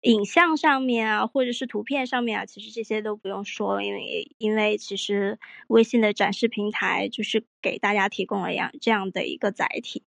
[0.00, 5.38] 影像上面啊，或者是图片上面啊，其实这些都不用说，因为因为其实
[5.68, 10.02] 微信的展示平台就是给大家提供了样这样的一个载体，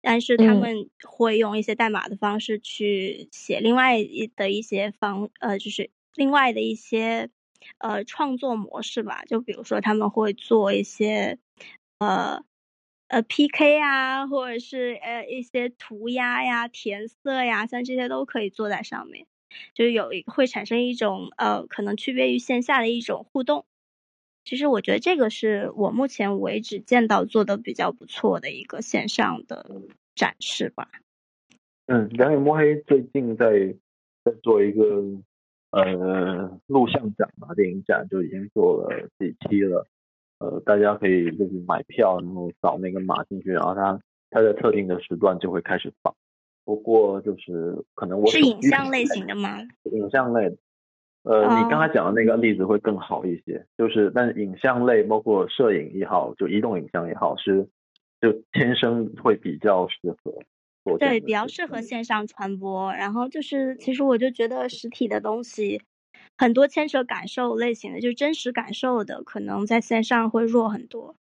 [0.00, 3.96] 但是他们会用一些代码的方式去写另外
[4.36, 7.30] 的一些方呃，就是另外的一些
[7.78, 11.36] 呃创作模式吧，就比如说他们会做一些。
[12.00, 12.42] 呃，
[13.08, 19.26] 呃，PK 啊，或者是呃一些涂鸦呀、填色呀，像这些都可以做在上面，
[19.74, 23.66] 就是有一会产生一种呃，可能区别于线下的一种互动。
[24.44, 29.82] 其实我觉得这个是我目前为止见到做的比较不错的一个线上的
[30.14, 30.88] 展示吧。
[31.84, 33.76] 嗯，两眼摸黑最近在
[34.24, 35.04] 在做一个
[35.70, 39.86] 呃录像展嘛，电影展就已经做了几期了。
[40.40, 46.14] 呃，大家可以就是买票，然后扫那个码进去，然后它它在特定的时段就会开始放。
[46.64, 49.58] 不过就是可能我是影像类型的吗？
[49.84, 50.56] 影像类，
[51.24, 53.66] 呃，你刚才讲的那个例子会更好一些。
[53.76, 57.68] 就是但是影像类，包括摄影也好，就移动影像也好，是
[58.20, 60.96] 就天生会比较适合。
[60.98, 62.92] 对，比较适合线上传播。
[62.92, 65.82] 然后就是，其实我就觉得实体的东西。
[66.40, 71.14] 很多牵扯感受类型的，就是真实感受的，可能在线上会弱很多。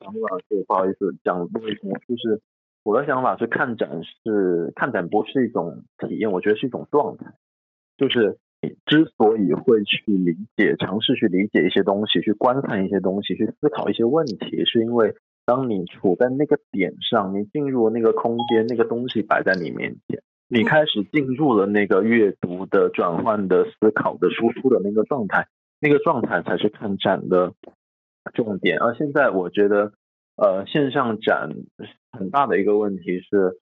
[0.00, 0.18] 想法
[0.48, 2.40] 是不好意思讲为什么，就是
[2.82, 7.34] 我的想法是看展是看展不是一种体验，我觉得是一种状态。
[7.96, 15.14] 就是你之所以会去理解、尝试去理解一些东西、去观看一些东西、去思考一些问题，是因为
[15.44, 20.20] 当你处在那个点上，你进入那个空间，那个东西摆在你面前。
[20.48, 25.48] 你开始进入了那个阅读的转换的思考的输出的那个状态，
[25.80, 27.52] 那个状态才是看展的
[28.32, 28.78] 重点。
[28.78, 29.92] 而现在我觉得，
[30.36, 31.50] 呃，线上展
[32.12, 33.58] 很大的一个问题是，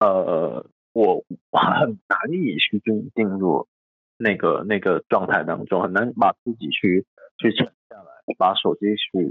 [0.00, 3.68] 呃，我很难以去进进入
[4.16, 7.06] 那个那个状态当中，很难把自己去
[7.38, 9.30] 去沉下来，把手机去，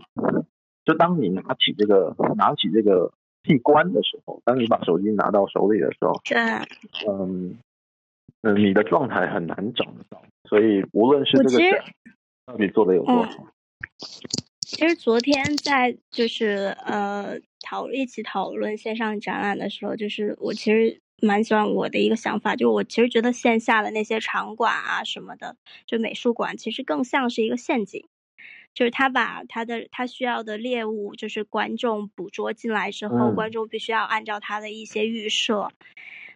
[0.85, 3.11] 就当你拿起这个拿起这个。
[3.47, 6.37] 闭关的时候，当你把手机拿到手里的时候，对，
[7.07, 7.57] 嗯
[8.41, 10.21] 嗯，你的状态很难找得到。
[10.49, 11.83] 所以无论是这个展
[12.45, 13.47] 到底做的有多好，
[14.61, 28.05] 其实昨天在就是呃讨一起讨论线上展览的时候，就是我其实蛮喜欢我的一个想法，就我其实觉得线下的那些场馆啊什么的，就美术馆，其实更像是一个陷阱。
[28.77, 35.71] 就是他把他的他需要的猎物，就是观众捕捉进来之后，观众必须要按照他的一些预设，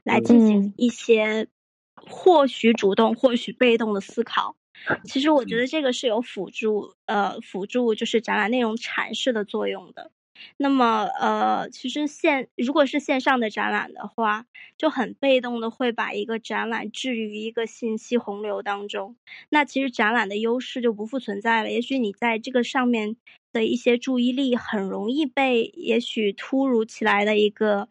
[0.04, 1.48] 来进行一些
[1.94, 4.56] 或许主动或许被动的思考。
[5.04, 10.10] 其实我觉得这个是有辅助呃辅助就是展览内容阐释的作用的。
[10.58, 14.46] 那么，呃，其实线如果是线上的展览的话，
[14.78, 19.16] 就很被动的会把一个展览置于一个信息洪流当中。
[19.50, 21.72] 那其实展览的优势就不复存在了。
[21.72, 23.16] 也许你在这个上面
[23.54, 27.90] 的一些注意力很容易被也许突如其来的一个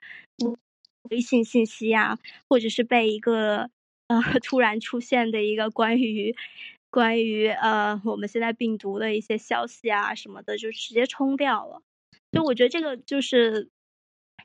[1.11, 3.71] 微信信息啊，或者是被一个
[4.09, 6.35] 呃突然出现的一个关于
[6.91, 11.83] 关于呃我们现在病毒的一些消息啊什么的，就直接冲掉了。
[12.33, 13.69] 就我觉得这个就是，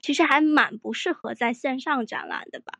[0.01, 2.79] 其实还蛮不适合在线上展览的吧。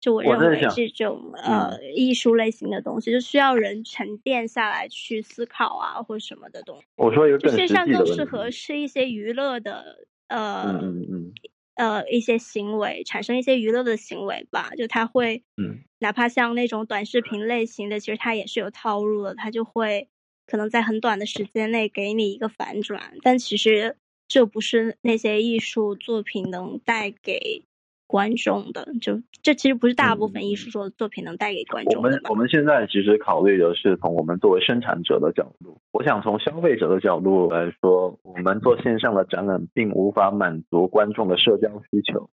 [0.00, 6.84] 就我认为这种呃艺术类型的东西，就需要人沉淀下来去思考啊，或者什么的东西。
[6.96, 7.88] 我说一个更实线上。
[7.90, 11.32] 更适合是一些娱乐的呃嗯嗯嗯
[11.76, 14.72] 呃一些行为，产生一些娱乐的行为吧。
[14.76, 20.08] 就它会，嗯，哪怕像那种短视频类型的，其实它也是有套路的，它就会
[20.46, 23.96] 可能在很短的时间内给你一个反转，但其实
[24.28, 27.64] 这不是那些艺术作品能带给
[28.06, 32.34] 观众的，就这其实不是大部分艺术作作品能带给观众的吧们我。
[32.34, 42.30] 们现在其实考虑的是从我们作为生产者的角度，我想从消费者的角度来说，我们做线上的展览并无法满足观众的社交需求，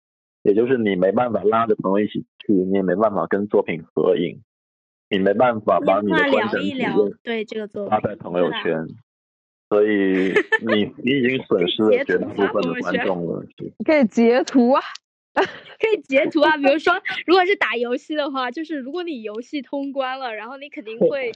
[0.44, 4.42] 也就是你没办法拉着朋友一起去，你也没办法跟作品合影，
[5.10, 8.88] 你没办法把你的话观展体聊一聊验对这个作品，发在朋友圈，
[9.70, 10.34] 所以
[10.66, 13.46] 你 你已经损失了截绝大部分的观朋友圈众了。
[13.86, 14.82] 可以截图啊，
[15.36, 16.94] 可以截图啊，比如说，
[17.26, 21.32] 如果是打游戏的话，就是如果你游戏通关了，然后你肯定会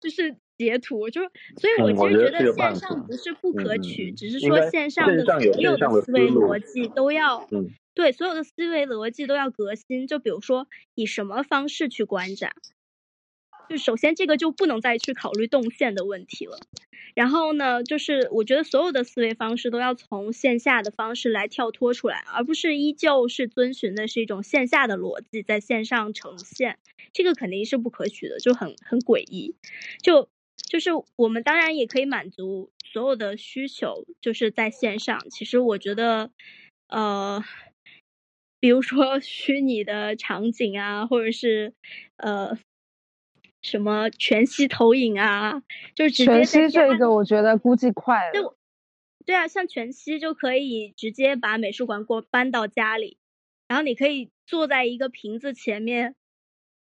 [0.00, 10.06] 就是截图，就是所以我其实觉得线上不是不可取，嗯只是说线上的所有的思维逻辑都要，嗯对，所有的思维逻辑都要革新。
[10.06, 12.52] 就比如说以什么方式去观展，
[13.72, 16.58] 就首先这个就不能再去考虑动线的问题了。
[17.14, 26.78] 然后呢，就是我觉得所有的思维方式都要从线下的方式来跳脱出来，而不是依旧是遵循的是一种线下的逻辑在线上呈现，
[27.12, 29.54] 这个肯定是不可取的，就很很诡异。
[30.02, 35.28] 就就是我们当然也可以满足所有的需求，就是在线上。
[35.30, 36.30] 其实我觉得，
[36.88, 37.44] 呃，
[38.58, 41.74] 比如说 虚拟的场景啊，或者是
[42.16, 42.56] 呃
[43.62, 45.62] 什么全息投影啊，
[45.94, 48.56] 就是直接全息这个我觉得估计快对了。
[49.24, 53.16] 对啊，像全息就可以直接把美术馆给我搬到家里，
[53.68, 56.16] 然后你可以坐在一个瓶子前面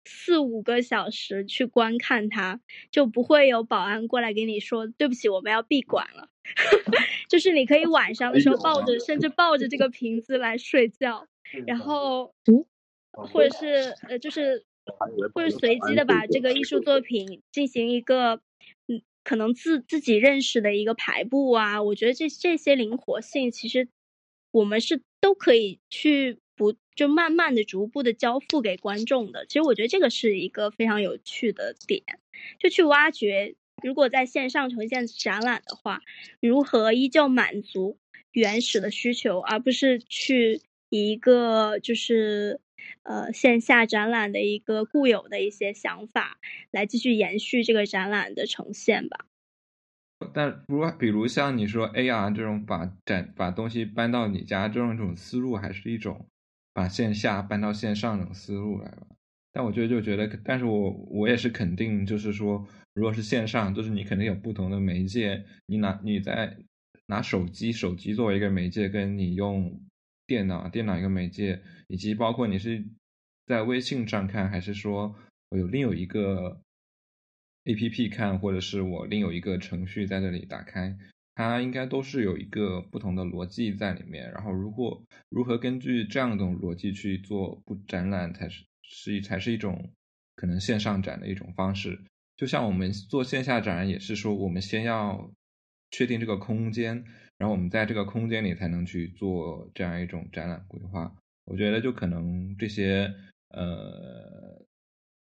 [0.05, 2.59] 四五个小时去观看它，
[2.89, 6.30] 就不会有保安过来给你说对不起，我们要闭馆了。
[7.30, 11.28] 就是你可以晚上的时候抱着，甚至抱着这个瓶子来睡觉，
[11.68, 12.66] 然后嗯
[13.11, 14.66] 或者是呃，就是
[15.34, 18.42] 或者随机的把这个艺术作品进行一个
[18.88, 23.88] 嗯，可能自自己认识的一个排布啊，我觉得这这些灵活性，其实
[24.52, 29.46] 我们是都可以去不就慢慢的、逐步的交付给观众的。
[29.48, 32.04] 其实我觉得这个是一个非常有趣的点，
[32.60, 36.02] 就去挖掘，如果在线上呈现展览的话，
[36.40, 37.98] 如何依旧满足
[38.32, 42.62] 原始的需求，而不是去以一个就是
[43.04, 46.40] 呃线下展览的一个固有的一些想法
[46.72, 49.26] 来继续延续这个展览的呈现吧。
[50.34, 56.26] 但如果比如像你说 AR 这种把展把东西搬到你家这种一种思路，还是一种
[56.74, 59.08] 把线下搬到线上这种思路来吧。
[59.52, 66.58] 但我觉得就觉得，但是我我也是肯定，就是说，如果是线上，就是你肯定有不同的媒介，你拿你在
[67.06, 69.80] 拿手机，手机作为一个媒介，跟你用
[70.28, 72.86] 电脑，电脑一个媒介，以及包括你是
[73.46, 75.16] 在微信上看，还是说
[75.50, 76.62] 我有另有一个
[77.66, 80.98] A P P 看，或者是我另有一个程序在这里打开，
[81.36, 84.32] 它应该都是有一个不同的逻辑在里面。
[84.32, 89.92] 然后，如果如何根据这样一种逻辑去做不展览，才是是才是一种
[90.36, 92.00] 可能线上展的一种方式。
[92.38, 95.32] 就像我们做线下展，也是说我们先要
[95.92, 97.06] 确定这个空间，
[97.38, 101.14] 然后我们在这个空间里才能去做这样一种展览规划。
[101.46, 103.14] 我觉得就可能这些
[103.50, 104.62] 呃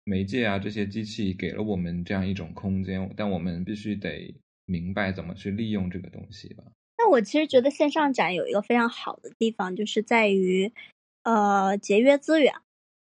[0.05, 4.35] 媒介啊，这些机器给了我们这样一种空间，但我们必须得
[4.65, 6.63] 明白怎么去利用这个东西吧。
[6.97, 10.71] 那我其实觉得线上展有一个非常好的地方，就是在于
[11.23, 12.53] 呃节约资源，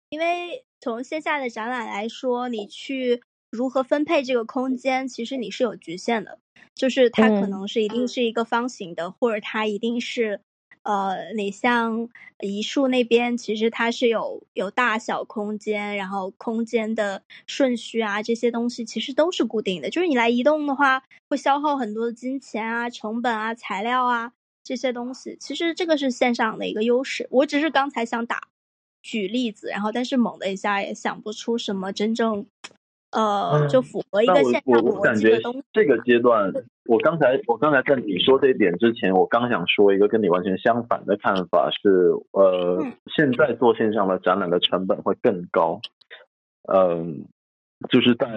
[0.09, 6.39] 因为从线下的展览来说，你去如何分配这个空间，其实你是有局限的，
[6.75, 10.41] 就是它可嗯能是一定是一个方形的，或者它一定是。
[10.83, 19.91] 呃，你像一树那边，其实它是有有大小空间，然后空间的顺序啊，这些东西其实都是固定的。
[19.91, 24.33] 就是你来移动的话，会消耗很多的金钱啊、成本啊、材料啊
[24.63, 25.37] 这些东西。
[25.39, 27.27] 其实这个是线上的一个优势。
[27.29, 28.41] 我只是刚才想打
[29.03, 32.47] 举例子，然后但是猛的一下也想不出什么真正
[33.11, 35.63] 呃就符合一个线上逻我我感觉辑的东西。
[35.73, 36.51] 这个阶段，
[36.85, 45.79] 我刚才我刚才在你说这一点之前，我刚想说一个跟你完全相反的看法是，呃，嗯现在做线上的展览的成本会更高，
[46.71, 47.25] 嗯、
[47.89, 48.27] 就是在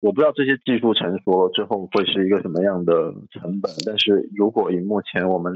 [0.00, 5.54] 我不知道这些技术成熟了之后会是一个什么样的成本，但是如果以目前我们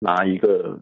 [0.00, 0.80] 拿一个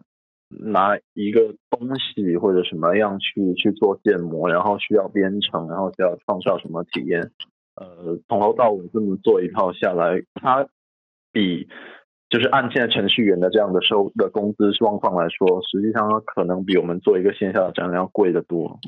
[0.49, 7.31] 拿一个东西或者什么样去去做建模，然后需要编程，然后需要创造什么体验，
[7.75, 10.67] 呃，从头到尾这么做一套下来，它
[11.31, 11.67] 比
[12.29, 18.79] 就是按现在程序员的这样的收的工资状况来说，实际上它可能比我们做一个线下的展览要贵得多。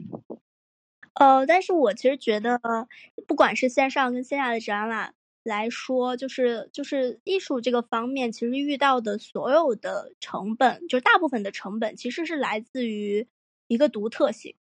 [1.13, 2.59] 呃，但是我其实觉得，
[3.27, 5.13] 不管是线上跟线下的展览
[5.47, 13.25] 来说，就是就是艺术这个方面，其实遇到的所有的成本，就大部分的成本其实是来自于
[13.67, 14.53] 一个独特性。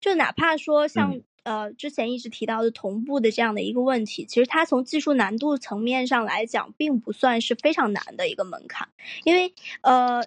[0.00, 8.88] 就哪怕说像、嗯呃之前一直提到的同步的这样的一个问题，其实它从技术难度层面上来讲，并不算是非常难的一个门槛，
[9.24, 10.22] 因为呃，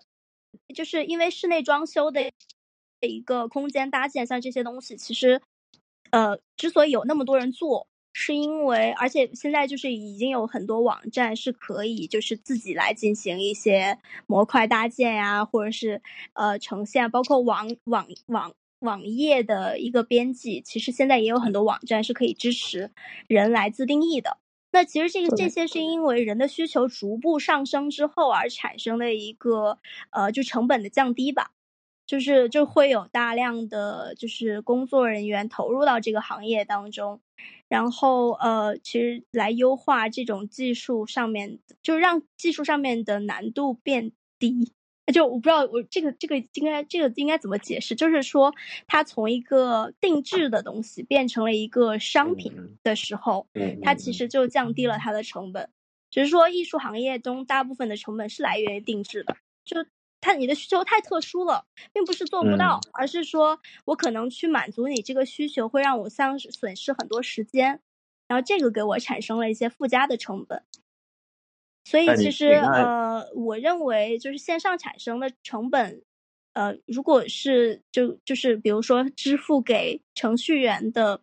[0.76, 2.32] 就是因为室内装修的
[3.00, 5.40] 一个空间搭建，像这些东西，其实
[6.10, 7.88] 呃之所以有那么多人做。
[8.14, 13.98] 是因为，而且现在就是已经有很多网站是可以就是自己来进行一些
[14.28, 16.02] 模块搭建呀，或者是
[16.34, 22.92] 呃呈现，包括网网网网页的一个编辑，其实现在也有很多网站是可以支持
[23.28, 24.38] 人来自定义的。
[24.72, 29.80] 那其实这个这些是因为人的需求逐步上升之后而产生的一个
[30.12, 31.52] 呃就成本的降低吧。
[32.06, 37.22] 就是就会有大量的就是工作人员投入到这个行业当中，
[37.68, 44.72] 然后呃，其实来优化这种技术上面，就让技术上面的难度变低。
[45.14, 48.54] 就我不知道我这个这个应该这个应该怎么解释，就是说
[48.88, 55.70] 它从一个定制的东西变成了一个商品嗯的时候，嗯，它其实就降低了它的成本。
[56.10, 59.84] 只是说艺术行业中大部分的成本是来源于定制的，就
[60.24, 67.82] 它你的需求太特殊了，并不是做不到，而是说我可能去满足你这个需求，会让我丧失损失很多时间，
[68.30, 70.64] 然后这个给我产生了一些附加的成本。
[71.84, 76.02] 所以其实呃，我认为就是线上产生的成本，
[76.54, 81.22] 呃，如果是就就是比如说支付给程序员的，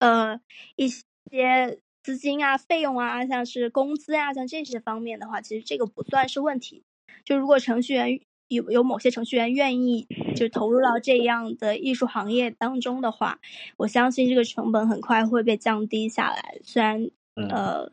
[0.00, 0.40] 呃
[0.74, 6.84] 一些资金啊、费用啊，像是工资啊，像这些方面的话，其实这个不算是问题。
[7.24, 13.38] 就如果程序员有有某些程序员愿意就投入到这样的艺术行业当中的话，
[13.76, 16.58] 我相信这个成本很快会被降低下来。
[16.62, 17.92] 虽然嗯呃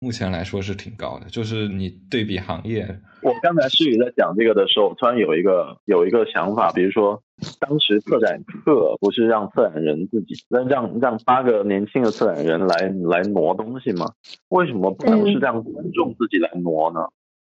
[0.00, 7.22] 目前来说是挺高的，就是你对比行业，我刚才诗雨在讲这个的时候，突然有一个有一个想法，比如说
[7.58, 14.12] 当时策展课不是让策展人自己让让让八个年轻的策展人来来挪东西吗？
[14.50, 17.00] 为什么不能是让观众自己来挪呢？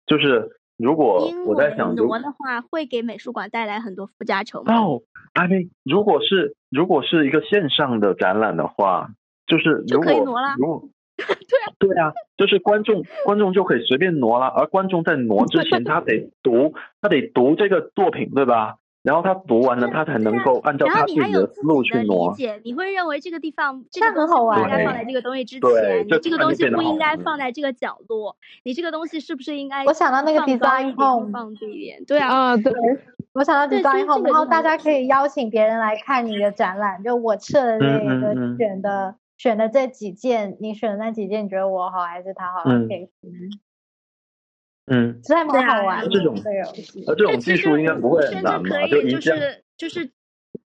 [0.08, 4.74] 就是如果我在想，如挪的话会给美术馆带来很多附加成本。
[4.74, 5.02] 哦
[5.34, 9.10] ，I mean，如果是如果是一个线上的展览的话，
[9.46, 10.12] 就是如果
[10.56, 10.88] 如 果
[11.78, 18.76] 对啊，就是观众观众就可以随便挪了，而观众在挪之前， 他得读他得读这个作品，对吧？
[19.08, 22.34] 然后他读完了，他才能够按照然后他自己你还有自的思路己的理。
[22.36, 32.04] 解，你会认为这个地方这个很好玩应该放在这个东西之前，你这这个东西不应该放在这个角落，你这个东西是不是应该我想到那个 design home 放低一点？
[32.04, 32.70] 对啊，啊，对，
[33.32, 42.62] 我想到对 design home，然后大家可以邀请别人来看你的展览，就我撤了这嗯个选的、选的这几件，你选的那几件，你觉得我好还是他好？
[42.66, 42.86] 嗯。
[42.86, 43.08] 可以，
[44.90, 47.04] 嗯，实在蛮对啊好玩的这种这个游戏。
[47.06, 48.68] 而这种技术应该不会很甚难吧？
[48.68, 50.10] 至可以就就是就是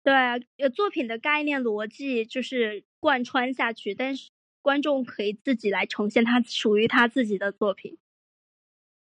[0.02, 4.30] 对啊呃作品的概念逻辑就是贯穿下去，但是
[4.62, 7.96] 观众可以自己来呈现他属于他自己的作品。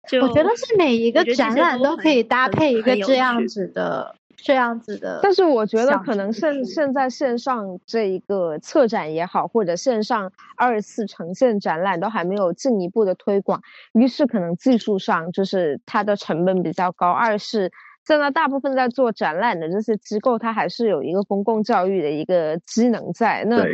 [0.09, 5.21] 就我觉得是每一个展览都可以搭配一个这样子的、这样子的。
[5.23, 13.61] 但是我觉得可能现现在线上这一个策展也好，或者线上二次呈现展览都还没有进一步的推广，
[13.93, 17.71] 一是可能技术上就是它的成本比较高，二是
[18.05, 23.65] 现在大部分在做展览的这些机构，它还是有一个公共教育的一个机能在，那它，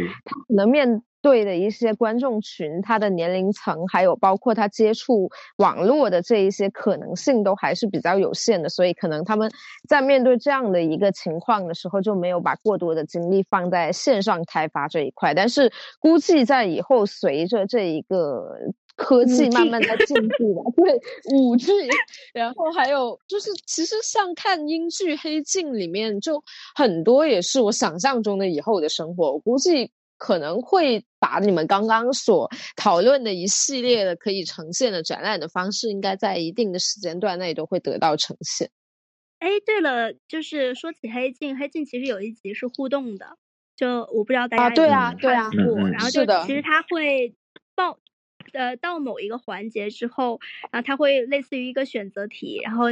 [0.46, 9.50] 可能面对的一些观众群，他的年龄层，还有包括他接触网络的这一些可能性都还是比较有限的，所以可能他们
[9.88, 15.34] 在面对这样的一个情况的时候，就没有把过多的精力放在线上开发这一块。
[15.34, 18.56] 但是估计在以后，随着这一个
[18.96, 21.00] 科技慢慢的进步吧，对
[21.32, 21.72] 五 G，
[22.32, 26.42] 然后还有就是，其实像看英剧《黑镜》里面，就
[26.74, 29.32] 很多也是我想象中的以后的生活。
[29.32, 38.70] 我估计可能会把你们刚刚所讨论的一系列的可以呈现的展览的方式，应该在一定的时间段内都会得到呈现。
[39.38, 43.38] 哎，对了，就是说起黑镜，黑镜其实有一集是互动的，
[43.76, 45.50] 就我不知道大家啊对有没有啊对啊
[45.92, 47.34] 然后就其实它会
[47.76, 48.00] 报，
[48.52, 50.40] 呃到某一个环节之后，
[50.70, 52.86] 然后它会类似于一个选择题，然后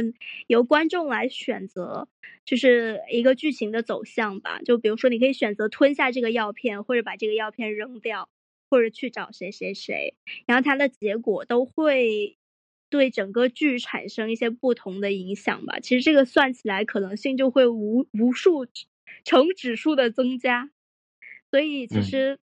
[0.47, 2.07] 由观众来选择，
[2.45, 4.59] 就是一个剧情的走向吧。
[4.65, 8.29] 就比如说，你可以选择吞下这个药片，或者把这个药片扔掉，
[8.69, 12.37] 或者去找谁谁谁，然后它的结果都会
[12.89, 15.79] 对整个剧产生一些不同的影响吧。
[15.79, 18.65] 其实这个算起来可能性就会无无数
[19.23, 20.69] 成指数的增加，
[21.51, 22.39] 所以其嗯实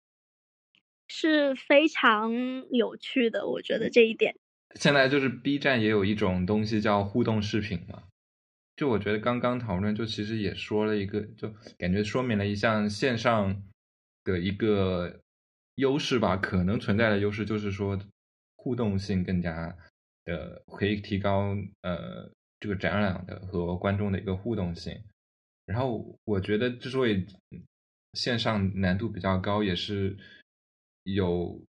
[1.10, 2.32] 是非常
[2.72, 4.36] 有趣的，我觉得这一点。
[4.76, 8.04] 现在就是 B 站也有一种东西叫互动视频嘛，
[8.76, 13.64] 就我觉得刚刚讨论就其实也说了一个，就感觉说明了一项线上
[14.24, 15.20] 的一个
[15.76, 18.00] 优势吧，可能存在的优势就是说
[18.56, 19.76] 互动性更加
[20.26, 25.02] 的可以提高呃这个展览的和观众的一个互动性。
[25.66, 27.26] 然后我觉得之所以
[28.14, 30.18] 线上难度比较高，也是
[31.14, 31.62] 有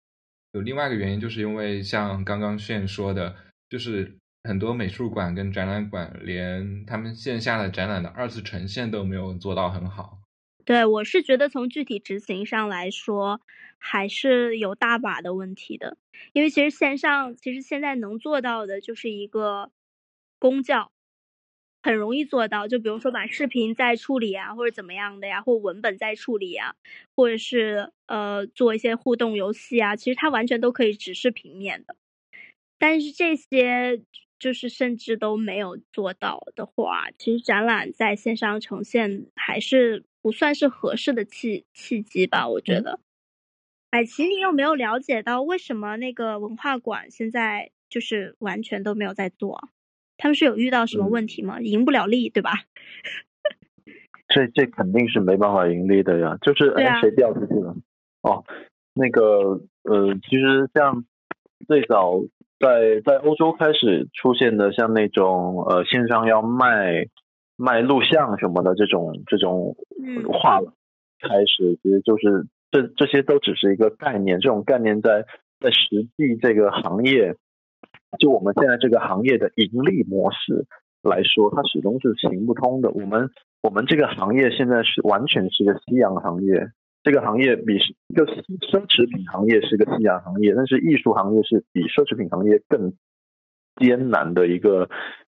[0.52, 3.34] 有另外一个原因，就是因为像刚刚炫说的，
[3.68, 10.18] 就是很多美术馆跟展览馆连他们线下的展览的二次呈现都没有做到很好。
[10.64, 13.40] 对，我是觉得从具体执行上来说，
[13.78, 15.96] 还是有大把的问题的。
[16.32, 19.72] 因为其实线上，其实现在能做到的就是一个
[20.38, 20.92] 公教，
[21.82, 22.68] 很容易做到。
[22.68, 26.74] 就比如说把视频再处理啊，或者怎么样的呀，或文本再处理啊，
[27.16, 31.96] 或者是呃做一些互动游戏啊，其实它完全都可以只是平面的。
[32.78, 34.02] 但是这些
[34.38, 43.00] 就是甚至都没有做到的话，其实展览在线上呈现还是不算是合适的契契机吧，我觉得。
[43.90, 49.68] 百奇，你有没有了解到为什么那个文化馆现在就是完全都没有在做啊？
[50.20, 51.60] 他们是有遇到什么问题吗？
[51.60, 52.52] 赢不了利，对吧？
[54.28, 57.74] 这这肯定是没办法盈利的呀，就是哎谁掉出去了？
[58.22, 58.44] 哦，
[58.94, 61.04] 那个呃，其实像
[61.66, 62.20] 最早
[62.60, 67.06] 在在欧洲开始出现的，像那种呃线上要卖
[67.56, 70.60] 卖录像什么的这种这种嗯画
[71.18, 75.24] 开始，其实就是这这些都只是一个概念，这种概念在
[75.58, 77.34] 在实际这个行业，
[78.18, 80.66] 就我们现在这个行业的盈利模式
[81.02, 82.90] 来说，它始终是行不通的。
[82.90, 83.30] 我们
[83.62, 86.70] 我们这个行业现在是完全是一个夕阳行业，
[87.02, 87.76] 这个行业比
[88.08, 92.92] 一个奢侈品行业是个夕阳行业，但是艺术行业是比奢侈品行业更
[93.76, 94.88] 艰难的一个，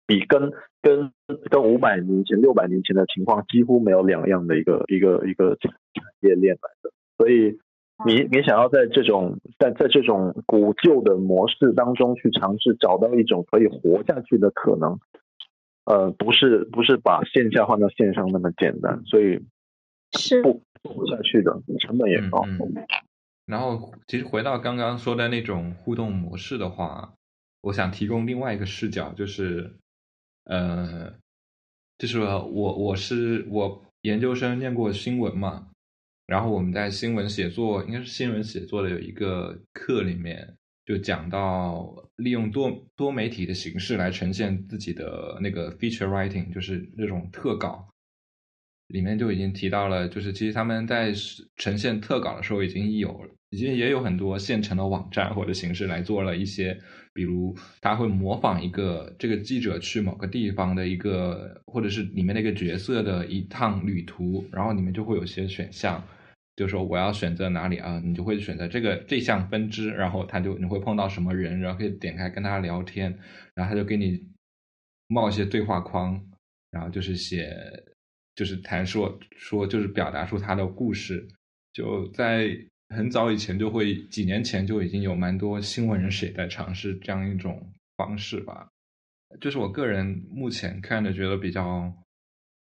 [0.06, 1.12] 比跟跟
[1.50, 5.72] 跟五百年前、六百年前的情况几乎没有两样的一个一个一个产
[6.20, 6.90] 业链来的。
[7.18, 7.58] 所以
[8.06, 14.98] 你你想要在这种在在这种古旧的模式当中去尝试找到一种可以活下去的可能，
[15.84, 19.40] 呃，不是不是把线下换到线上那么简单，所以
[20.12, 22.44] 是不做不下去的，成本也高。
[22.46, 22.86] 嗯嗯
[23.46, 27.14] 然后，其实回到刚刚说的那种互动模式的话，
[27.62, 29.72] 我想提供另外一个视角，就是，
[30.44, 31.12] 呃，
[31.98, 35.66] 就是我我是我研究生念过新闻嘛，
[36.30, 40.56] 然后我们在新闻写作，应该是新闻写作的有一个课里面，
[40.86, 47.84] 就讲到利用多多媒体的形式来呈现自己的那个 feature writing，就是那种特稿。
[48.86, 51.12] 里面就已经提到了，就是其实他们在
[51.56, 56.78] 呈现特稿的时候已经有，已经也有很多现成的网站或者形式来做了一些，
[57.12, 66.04] 比如他会模仿一个这个记者去某个地方的一个，或者是里面那个角色的一趟旅途，然后里面就会有些选项，
[66.60, 73.18] 就说我要选择哪里啊，你就会选择这个这项分支，然后他就你会碰到什么人，然后可以点开跟他聊天，
[73.54, 74.22] 然后他就给你
[75.08, 76.22] 冒一些对话框，
[76.70, 77.56] 然后就是写。
[78.36, 81.28] 就是谈说说，就是表达出他的故事。
[81.74, 82.48] 就在
[82.88, 88.66] 很早以前，就会几年前就已经有蛮多新闻人士也在尝试这样一种方式吧。
[89.42, 91.92] 就是我个人目前看着觉得比较，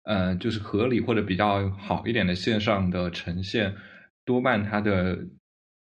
[0.05, 3.74] 呃，就是合理或者比较好一点的线上的呈现，
[4.24, 5.18] 多半它的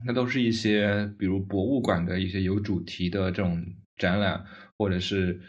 [0.04, 3.64] 那都是一些比如博物馆的一些有主题的这种
[3.96, 4.44] 展览，
[4.76, 5.40] 或者是。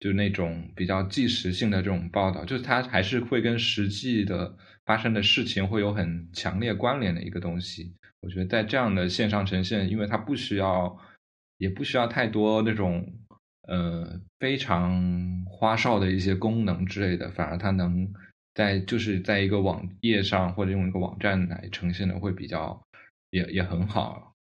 [0.00, 7.92] 就那种比较即时性的这种报道，就是它还是会跟实际的发生的事情会有很强烈关联的一个东西。
[8.20, 10.96] 我觉得在这样的线上呈现，因为它不需要，
[11.56, 13.12] 也不需要太多那种
[13.68, 18.12] 呃非常花哨的一些功能之类的，反而它能
[18.54, 22.82] 在就是在一个网页上或者用一个网站来呈现的会比较
[23.30, 24.34] 也也很好。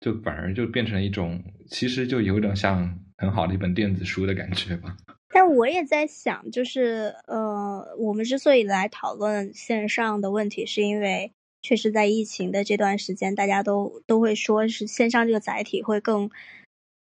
[0.00, 4.96] 就反而就变成一种，其实就有点像很好的一本电子书的感觉吧。
[5.32, 11.32] 但我也在想，就是呃，我们之所以来讨论线上的问题，是因为
[11.62, 16.28] 确实在疫情的这段时间，大家都都会说是线上这个载体会更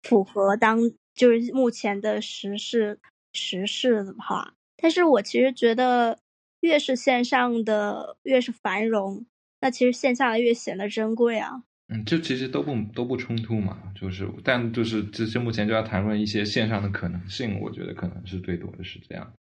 [0.04, 3.00] 符合当就是目前的时事
[3.34, 4.54] 时事的话。
[4.78, 6.20] 但是我其实觉得，
[6.62, 9.26] 越是线上的越是繁荣，
[9.60, 11.64] 那其实线下的越显得珍贵啊。
[11.94, 19.34] 嗯，就其实都不都不冲突嘛，就是但就是只是目前就要谈论一些线上的可能性，我觉得可能是最多的是这样，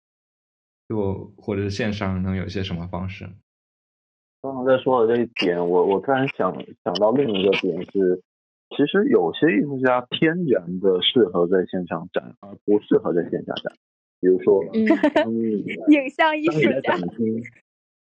[0.89, 3.29] 就或者是线上能有一些什么方式。
[4.41, 6.51] 刚刚在说的这一点，我我突然想
[6.83, 8.21] 想到另一个点是，
[8.75, 13.73] 其实有些艺术家天然的适合在现场展，而不适合在线下展。
[14.21, 14.63] 比如说，
[15.25, 15.31] 嗯
[15.91, 17.41] 影像艺术当你在家展厅，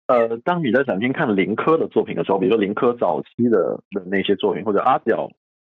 [0.08, 5.30] 呃，当你在展厅看林科的作品的时候，比如说林科早期的的那些作品，或者阿角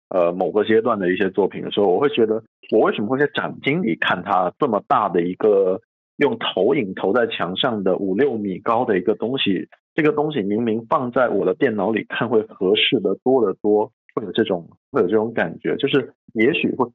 [0.09, 2.41] 呃某个阶段的一些作品的时候，我会觉得，
[2.71, 5.81] 我为什么会在展厅里看他这么大的一个
[6.17, 9.67] 用投影投在墙上的五六米高的一个东西？
[9.93, 16.91] 这个东西明明放在我的电脑里看会合适的多得多，会有这种会有这种感觉，就是也许会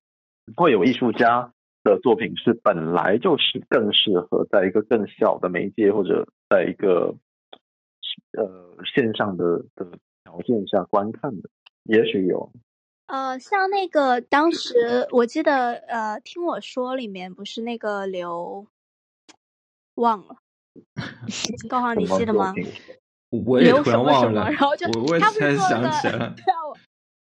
[0.56, 1.52] 会有艺术家
[1.82, 7.14] 的作品是本来就是更适合在一个更小的媒介或者在一个
[8.36, 9.86] 呃线上的的
[10.24, 11.48] 条件下观看的，
[11.84, 12.52] 也许有。
[13.06, 18.66] 呃，像那个当时我记得，呃，听我说里面不是那个刘，
[19.96, 20.36] 忘了，
[21.68, 22.54] 高航你记得吗？
[23.28, 26.34] 我也刘什突然么什么，忘了，然后就我我也他不才是做了，想起来了。
[26.34, 26.56] 对啊，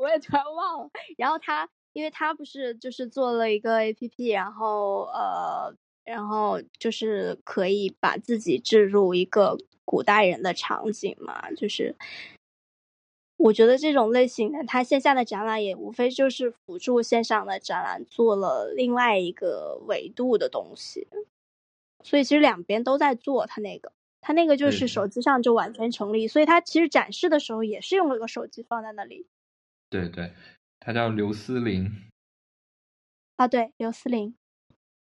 [0.00, 0.90] 我我也突然忘了。
[1.18, 5.74] 然后他，因为他不是就是做了一个 A P P，然后呃，
[6.04, 11.94] 然后就是可以把自己置入一个古代人的场景嘛，就是
[13.36, 21.06] 我觉得这种类型的，他线下的展览也无非就是辅助线上的展览做了另外一个维度的东西，
[22.02, 23.92] 所以其实两边都在做他那个。
[24.22, 29.26] 他那个就是手机上就完全成立，所以他其实展示的时候也是用了个手机放在那里
[29.90, 30.32] 对对，
[30.78, 31.92] 他叫刘思林。
[33.36, 33.46] 啊。
[33.48, 34.34] 对，刘思林，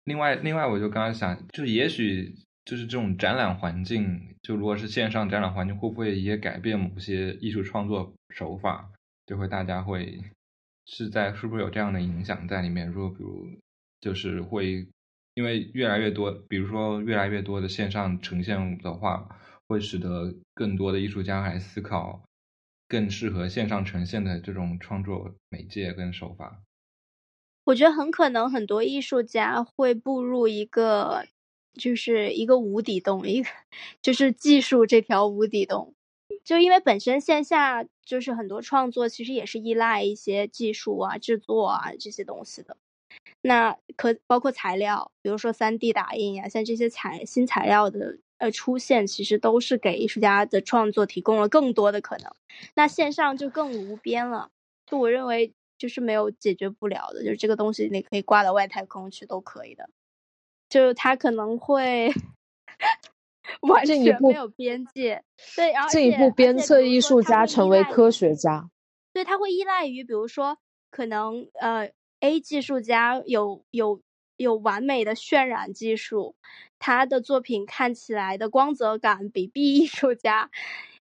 [0.04, 2.34] 另外，另外，我就刚刚想，就也许
[2.64, 8.90] 就是这种展览环境，就如果是线上展览环境，会不会也改变某些艺术创作手法？
[9.26, 10.22] 就会大家会
[10.84, 12.86] 是在是不是有这样的影响在里面？
[12.88, 13.48] 如果比如
[14.00, 14.86] 就是会
[15.34, 19.26] 因为越来越多，比如说越来越多的线上呈现的话，
[19.66, 22.22] 会使得更多的艺术家来思考
[22.88, 26.62] 更适合线上呈现的这种创作媒介跟手法。
[27.64, 31.26] 我觉得很可能很多艺术家会步入一个
[31.72, 33.48] 就是一个无底洞，一个
[34.02, 35.94] 就是技术这条无底洞。
[36.42, 42.76] 就因为本身线下就是很多创作其实也是依赖一些技术啊、制作啊这些东西的。
[43.40, 52.30] 那可包括材料，比如说三 D 打印呀、像这些材新材料的呃出现，其实都是给艺术家的创作提供了更多的可能。
[52.74, 54.50] 那线上就更无边了。
[54.86, 59.88] 就我认为，就是没有解决不了的，就是这个东西你可以挂到外太空去都可以的。
[60.68, 62.12] 就是它可能会
[63.60, 65.22] 完全没有边界，
[65.54, 68.68] 对，然后进一步鞭策艺术家家成为科学家。
[69.12, 70.58] 对，他会依赖于，比如说，
[70.90, 74.00] 可能呃，A 技术家有有
[74.36, 76.34] 有完美的渲染技术，
[76.78, 80.50] 他的作品看起来的光泽感比 B 艺术家，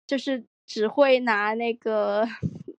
[0.07, 2.27] 就是只会拿那个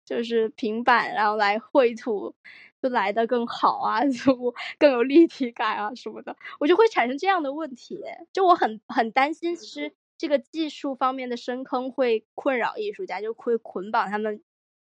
[0.06, 2.36] 就是平板然后来绘图，
[2.82, 8.00] 就来的更好啊， 就更有立体感啊什么的，我就会产生这样的问题，
[8.32, 14.42] 就我很很担心，其实这个技术方面的深坑会困扰艺术家，就会捆绑他们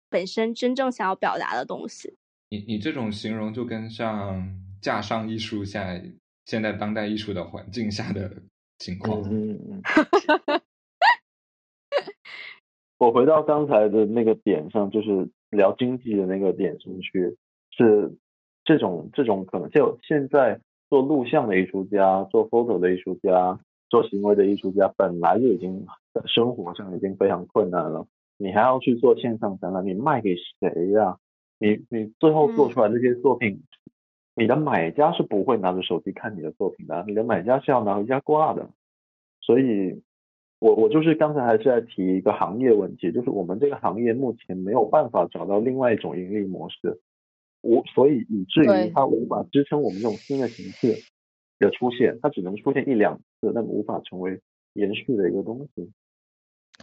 [0.10, 2.18] 本身真正想要表达的东西。
[2.50, 4.48] 你你这种形容就跟像
[4.84, 6.00] 架上艺术下
[6.46, 8.30] 现在当代艺术的环境下的
[8.78, 9.82] 情况，嗯嗯嗯。
[13.00, 17.38] 我回到刚才的那个点上，就是聊经济的那个点上去，
[17.72, 18.16] 是
[18.64, 28.06] 这种这种可能，就现在做录像的艺术家、做 photo 的艺术家、做行为的艺术家，本来就已经在生活上已经非常困难了，
[28.38, 31.18] 你还要去做线上展览，你卖给谁呀、
[31.58, 33.64] 你你最后做出来这些作品，
[34.36, 38.70] 你的买家是不会拿着手机看你的作品的，你的买家是要拿回家挂的，
[39.42, 40.02] 所以。
[40.60, 47.02] 我我就是刚才还是在提一个行业问题，就是我们这个行业目前没有办法找到另外一种盈利模式，
[47.64, 51.04] 无所以以至于它无法支撑我们这种新的形式
[51.60, 54.40] 的出现，它只能出现一两次，但无法成为
[54.72, 55.92] 延续的一个东西。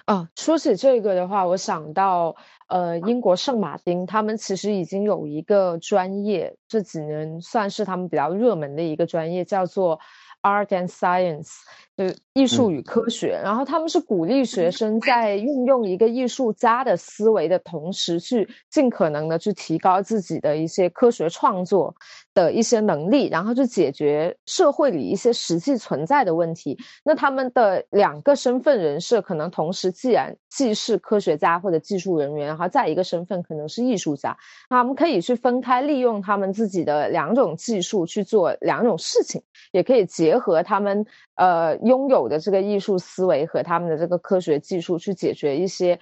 [0.07, 2.35] 啊，说起这个的话，我想到，
[2.69, 10.01] 呃，英国圣马丁他们其实已经有一个专业，这几年算是他们比较热门的一个专业，叫做
[10.43, 11.59] Art and Science，
[11.97, 13.41] 就是艺术与科学。
[13.45, 21.95] 然后他们是鼓励学生在运用一个艺术家的思维的同时，去尽可能的去提高自己的一些科学创作
[22.33, 26.79] 的一些能力，然后去解决社会里一些实际存在的问题。
[27.05, 34.37] 那他们的两个身份人设可能同时，既然既是科学家或者技术人员，然后再一个身份可能是艺术家，
[34.69, 39.43] 他们可以去分开利用他们自己的两种技术去做两种事情，
[39.73, 41.05] 也可以结合他们
[41.35, 45.99] 呃拥有的这个艺术思维和他们的这个科学技术去解决一些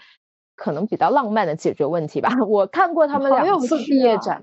[0.57, 2.31] 可能比较浪漫的解决问题吧。
[2.49, 4.43] 我看过他们两次毕业展，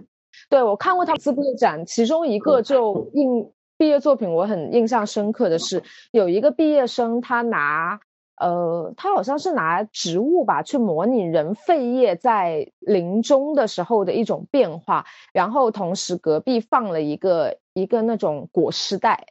[0.50, 8.00] 对我看过他们次毕业展，其中一个就印毕业作品我很印象深刻的是，有一个毕业生他拿
[8.38, 19.28] 呃，他好像是拿植物吧去模拟人肺叶在临终的时候的一种变化，然后同时隔壁放了一个一个那种裹尸袋。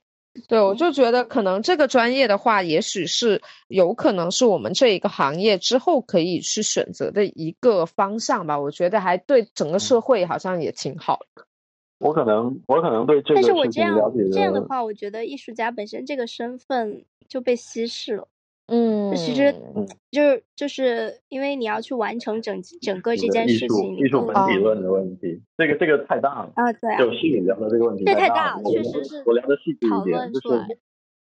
[0.48, 8.58] 对，我就觉得可能这个专业的话，也许是有可能是我们这一个行业之后可以去选择的一个方向吧。
[8.58, 11.46] 我觉得还对整个社会好像也挺好的。
[11.98, 18.28] 我可能我可能对这个但是我这样情了解这样的话，我觉得艺术家本身这个身份就被稀释了。
[18.66, 26.52] 嗯，其实嗯就是就是因为你要去完成整整个这件事情，你艺术本体论的问题，这个这个太大了。
[26.54, 30.78] 啊，对啊，就是你聊的这个问题这太大大了确实是我聊的细致一点，就是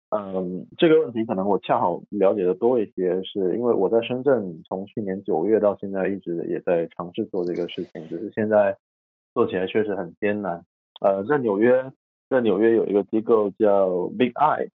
[0.09, 8.77] 嗯，这个问题可能我恰好了解的多一些，是因为我在深圳从去年九月到现在一直也在尝试做这个事情，只是现在
[9.33, 10.63] 做起来确实很艰难。
[10.99, 11.91] 呃，在纽约，
[12.29, 14.69] 在纽约有一个机构叫 Big Eye，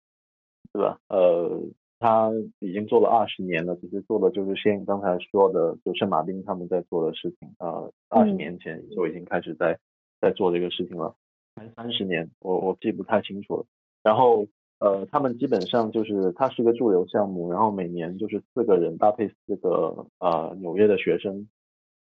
[0.74, 0.98] 对吧？
[1.10, 1.62] 呃，
[2.00, 7.50] 他已经做了二十年了，其实做的就是像你刚才说的，就圣马丁他们在做的事情。
[7.60, 9.80] 呃，二十嗯年前就已经开始在
[10.20, 11.16] 在做这个事情了，
[11.56, 13.66] 还三十年，我我记不太清楚了。
[14.04, 14.46] 然后
[14.80, 21.48] 呃，他们基本上就是它是个驻留项目，然后每年就是四个人搭配四个呃纽约的学生，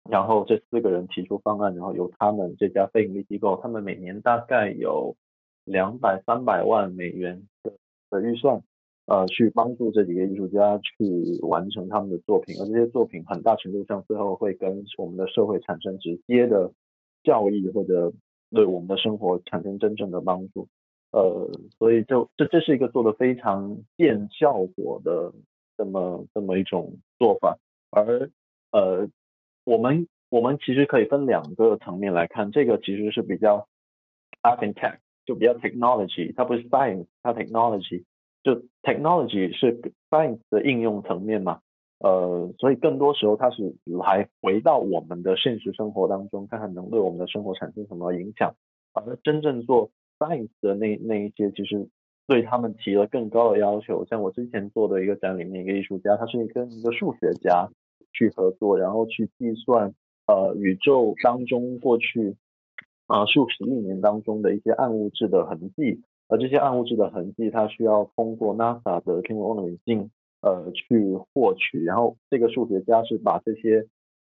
[0.10, 5.16] 然后这四个人提出方案，然后由他们这家非盈利机构，他们每年大概有
[5.64, 7.72] 两百三百万美元的
[8.10, 8.62] 的预算，
[9.07, 16.72] 呃，去帮助这几个艺术家去完成他们的作品，而这些作品很大程度上最后会跟我们的社会产生直接的
[17.23, 18.11] 效益，或者
[18.52, 20.68] 对我们的生活产生真正的帮助。
[21.11, 25.32] 呃，所以就这这是一个做的非常见效果的
[25.77, 27.57] 这么这么一种做法，
[27.91, 28.30] 而
[28.72, 29.07] 呃，
[29.64, 33.68] 我们我们其实可以分两个层面来看，这个其实是比较
[34.41, 38.03] art and tech，就比较 technology，它不是 science，它 technology，
[38.45, 39.81] 就 technology 是
[40.11, 41.61] science 的应用层面嘛，
[41.97, 48.53] 呃，所以更多时候它是来回到我们的现实生活当中，看看能对我们的生活产生什么影响，
[48.93, 49.89] 而真正做
[50.19, 51.89] science 的那那一些，其实
[52.27, 54.05] 对他们提了更高的要求。
[54.05, 57.67] 像我之前做的一个展里面，一个艺术家，他是跟一个数学家
[58.13, 59.91] 去合作，然后去计算
[60.27, 62.35] 呃宇宙当中过去
[63.07, 70.10] 啊、数十亿年当中的一些暗物质的痕迹，而这些暗物质的痕迹，它需要通过 NASA 的天文望远镜
[70.41, 73.88] 呃去获取，然后这个数学家是把这些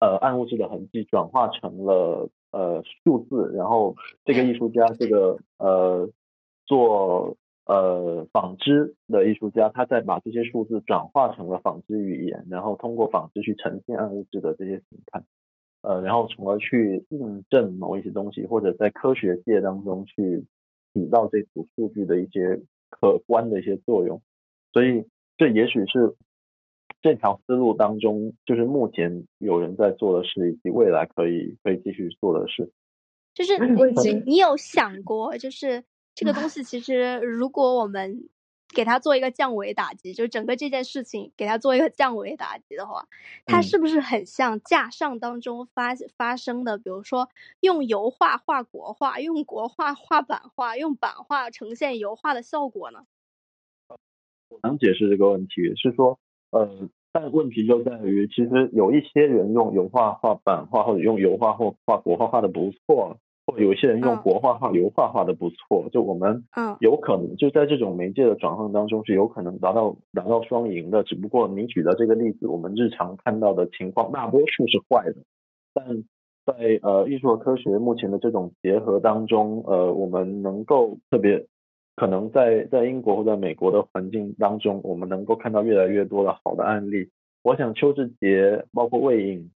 [0.01, 6.09] 呃暗物质的痕迹转化成了呃数字，然后这个艺术家这个呃
[6.67, 15.23] 做呃纺织的艺术家，他再把这些数字转化成了纺织语言，然后通过纺织去呈现暗物质的这些形态，
[15.83, 20.45] 呃，然后从而去印证某一些东西，或者在科学界当中去
[20.93, 22.61] 起到这组数据的一些
[22.91, 24.21] 可观的一些作用。
[24.73, 25.05] 所以
[25.37, 26.15] 这也许是
[27.01, 32.71] 这条思路当中，就是目前有人在做的事，以及未来可以可以继续做的事。
[33.35, 35.85] 就是你你有想过，就是
[36.15, 38.29] 这个东西其实如果我们
[38.75, 43.07] 给他做一个降维打击，就整个这件事情给他做一个降维打击的话，
[43.47, 46.79] 它嗯是不是很像架上当中发发生的？
[46.79, 47.29] 比如说
[47.61, 53.05] 用油画画国画，用国画画版画，用版画呈现油画的效果呢？
[54.51, 56.19] 我能解释这个问题，是说，
[56.51, 63.19] 呃，但问题就在于，其实有一些人用油画画版画，或者用油画或画国画画的不错，或
[63.59, 64.23] 有一些人用嗯。
[64.23, 66.77] 国画画油画画的不错，就我们嗯。
[66.81, 75.17] 有可能就在这种媒介的转换当中是有可能达到达到双赢的，只不过你举的这个例子，我们日常看到的情况大多数是坏的，
[75.75, 76.05] 但
[76.47, 81.47] 在呃艺术和科学目前的这种结合当中，呃，我们能够特别
[81.95, 87.11] 可能在在英国或在美国的环境当中，我们能够看到越来越多的好的案例。
[87.43, 89.51] 我想邱志杰包括魏颖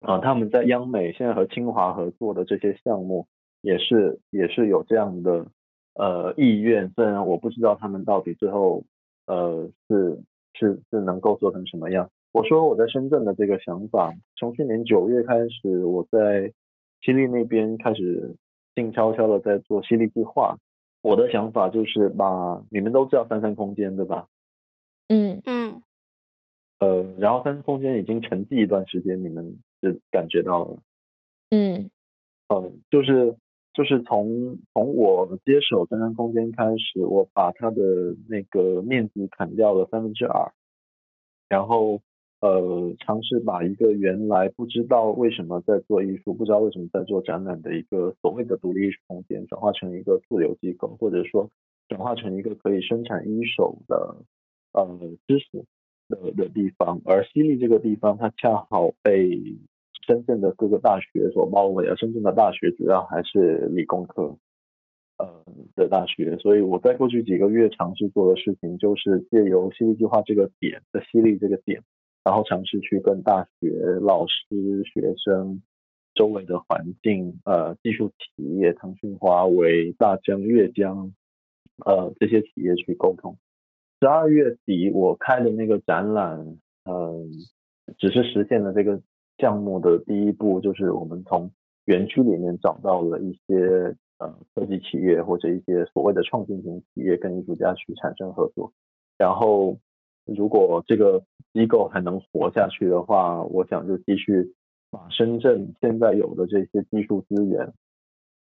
[0.00, 3.26] 啊、他们在央美现在和清华合作的这些项目，
[3.60, 5.46] 也是也是有这样的
[5.94, 8.84] 呃意愿，虽然我不知道他们到底最后
[9.26, 10.22] 呃是
[10.54, 12.10] 是是能够做成什么样。
[12.32, 16.52] 我说我在深圳的这个想法，从去年九月开始，我在
[17.02, 18.36] 西丽那边开始
[18.74, 20.56] 静悄悄的在做西丽计划。
[21.02, 24.28] 我的想法就是把你们都知道三三空间对吧？
[25.08, 25.82] 嗯嗯
[26.78, 30.78] 呃，然后三三空间已经沉寂一段时间，你们是感觉到了？
[31.50, 31.90] 嗯。
[32.48, 33.36] 呃，就是
[33.72, 40.52] 就是从从我接手三山空间开始，我把它的那个面积砍掉了三分之二，
[41.48, 42.02] 然后
[42.40, 51.48] 呃尝试把一个原来不知道为什么在做艺术，不知道为什么在做展览的一个所谓的独立艺术空间，转化成一个自由机构，或者说
[51.86, 54.16] 转化成一个可以生产一手的
[54.72, 54.98] 呃
[55.28, 55.64] 知识
[56.08, 59.56] 的的地方，而西丽这个地方，它恰好被
[60.06, 64.36] 深圳的各个大学所包围，而深圳的大学主要还是理工科，
[65.18, 65.44] 呃
[65.76, 71.82] 的大学，所以我在过去几个月尝试做的事情，就是借由西丽计划这个点的犀利这个点，
[72.24, 73.70] 然后尝试去跟大学
[74.00, 75.62] 老师、学生、
[76.14, 81.12] 周围的环境、呃技术企业，腾讯、华为、大疆、阅江，
[81.84, 83.36] 呃这些企业去沟通。
[84.00, 87.30] 十二月底我开的那个展览，嗯、
[87.98, 88.98] 只是实现了这个
[89.40, 91.50] 项目的第一步，就是我们从
[91.86, 98.72] 园区里面找到了一些呃科技企业或者一些所谓的创新型企业跟艺术家去产生合作。
[99.18, 99.78] 然后，
[100.24, 101.22] 如果这个
[101.52, 104.54] 机构还能活下去的话，我想就继续
[104.90, 107.72] 把深圳现在有的这些技术资源，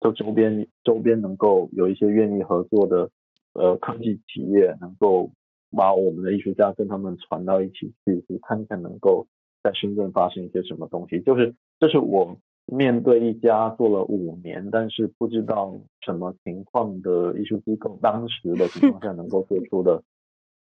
[0.00, 3.10] 就周边周边能够有一些愿意合作的
[3.54, 5.30] 呃科技企业，能够
[5.70, 9.26] 把我们的艺术家跟他们传到一起去，去看看能够
[9.62, 11.20] 在深圳发生一些什么东西。
[11.20, 12.36] 就是这是我
[12.66, 20.02] 面对一家做了五年，但是不知道什么情况的艺术机构，当时的情况下能够做出的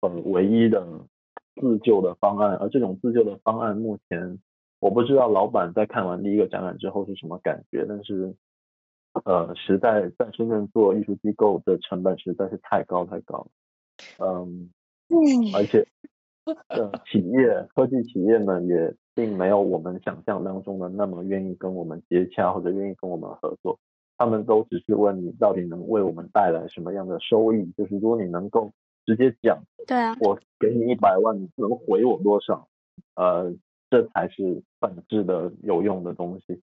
[0.01, 0.85] 呃唯一的
[1.55, 2.55] 自救的方案。
[2.57, 4.39] 而这种自救的方案，目前
[4.79, 8.35] 我不知道老板在看完第一个展览之后是什么感觉，但是
[9.25, 13.47] 呃，实在在深圳做艺术机构的成本实在是太高太高
[14.19, 14.69] 嗯，
[15.09, 15.55] 嗯。
[15.55, 15.87] 而且，
[16.69, 23.77] 呃，企业科技企业们也并没有我们想象当中的那么愿意跟我们接洽或者愿意跟我们合作，
[24.17, 28.71] 他们都只是问你到底能为我们带来什么样的收益，就是如果你能够
[29.05, 32.67] 直接讲，对啊，我给你一百万，你能回我多少，
[33.15, 33.53] 呃，
[33.89, 36.61] 这才是本质的有用的东西。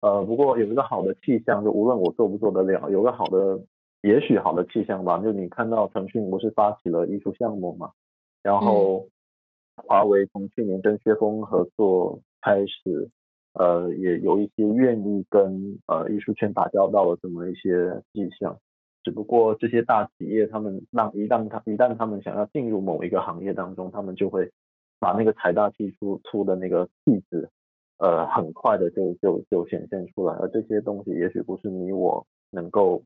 [0.00, 3.60] 呃，不过有一个好的气象，就无论我做不做得了，有个好的。
[4.02, 7.90] 也许好的气象吧，就你看到腾讯不是发起了艺术项目嘛，
[8.42, 9.08] 然后
[9.76, 13.10] 华为从去年跟薛峰合作开始，
[13.54, 18.58] 呃，也有一些愿意跟呃艺术圈打交道的这么一些迹象。
[19.02, 24.50] 只不过这些大企业他们让一旦他一旦他们想要进入某一个行业当中，他们就会
[24.98, 27.48] 把那个财大气粗粗的那个气质，
[27.98, 30.34] 呃，很快的就就就显现出来。
[30.34, 33.02] 而这些东西也许不是你我能够。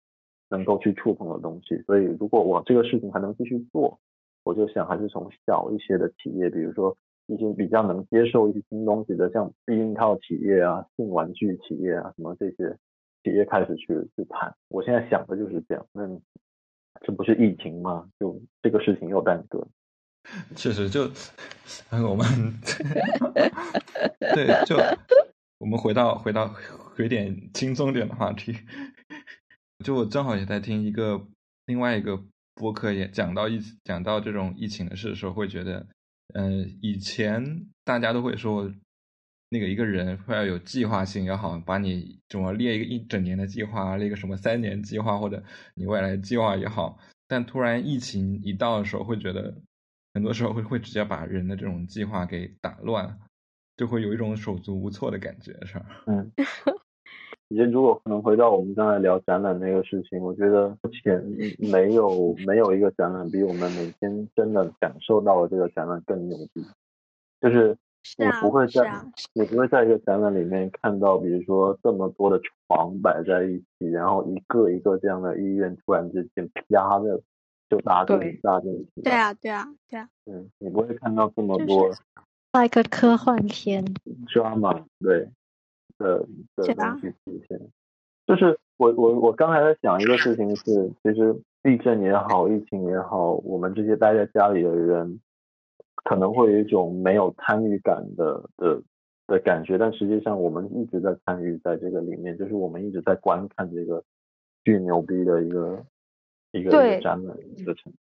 [0.51, 4.01] 能够去触碰的东西，所以如果我这个事情还能继续做，
[4.49, 6.97] 我就想还是从小一些的企业，比如说
[7.27, 12.75] 一些比较能接受一些新东西的，像避孕套企业啊、性玩具企业啊什么这些
[13.23, 14.57] 企业开始去去谈。
[14.69, 16.09] 我现在想的就是这样，那
[17.03, 18.09] 这不是疫情吗？
[18.19, 19.69] 就这个事情又耽搁。
[20.57, 21.03] 确实就，
[21.91, 22.25] 我们
[24.35, 24.77] 对就
[25.59, 26.51] 我们回到回到
[26.97, 28.57] 回点轻松点的话题。
[29.85, 31.21] 就我正好也在听一个
[31.67, 32.19] 另外一个
[32.59, 35.87] 播客，也讲到疫讲到这种疫情的事的时候，会觉得，
[36.35, 38.69] 嗯，以前大家都会说，
[39.49, 45.43] 那个一个人会要有计划性，要好把你怎么列一个一整年的计划，列个什么三年计划，或者
[45.75, 46.99] 你未来计划也好。
[47.29, 49.55] 但突然疫情一到的时候，会觉得
[50.15, 53.19] 很多时候会会直接把人的这种计划给打乱，
[53.77, 55.87] 就会有一种手足无措的感觉，是吧？
[56.11, 56.33] 嗯。
[57.51, 61.25] 其实，如果可能回到我们刚才聊展览那个事情，我觉得目前
[61.59, 66.63] 没有没有一个展览比我们每天真的感受到的这个展览更牛逼。
[67.41, 67.75] 就是
[68.19, 69.03] 你不会在
[69.33, 72.39] 你不会在一个展览里面看到，比如说这么多的
[72.69, 77.19] 床摆在一起，然后一个一个这样的医院突然之间啪的
[77.71, 79.01] 就搭进搭进去。
[79.03, 80.07] 对啊，对啊，对啊。
[80.27, 81.91] 嗯，你不会看到这么多。
[82.53, 83.83] 那一个科幻片。
[84.27, 85.31] drama 对。
[85.99, 86.19] 的
[86.57, 87.61] 的东西体现，
[88.27, 95.21] 就是我我我刚才在想一个事情是，其实地震也好，疫情也好，我们这些待在家里的人，
[96.05, 98.81] 可能会有一种没有参与感的的
[99.27, 104.03] 的感觉，但实际上我们一直在参与在这个里面，就是我们一直在观看这个
[104.65, 105.85] 巨牛逼的一个
[106.53, 107.01] 一个对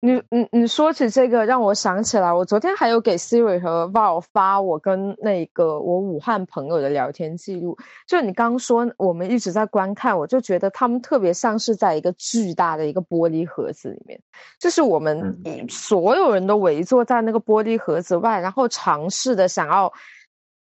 [0.00, 7.76] 你你你说起这个，让我想起来，我昨天还有给 Siri 和 Val 发我跟那个我武汉朋友的聊天记录。
[8.06, 14.18] 就你刚说我们一直在观看，我就觉得他们特别像是在一个巨大的一个玻璃盒子里面，
[14.58, 19.92] 就是我们嗯所有人都围坐在那个玻璃盒子外，然后尝试的想要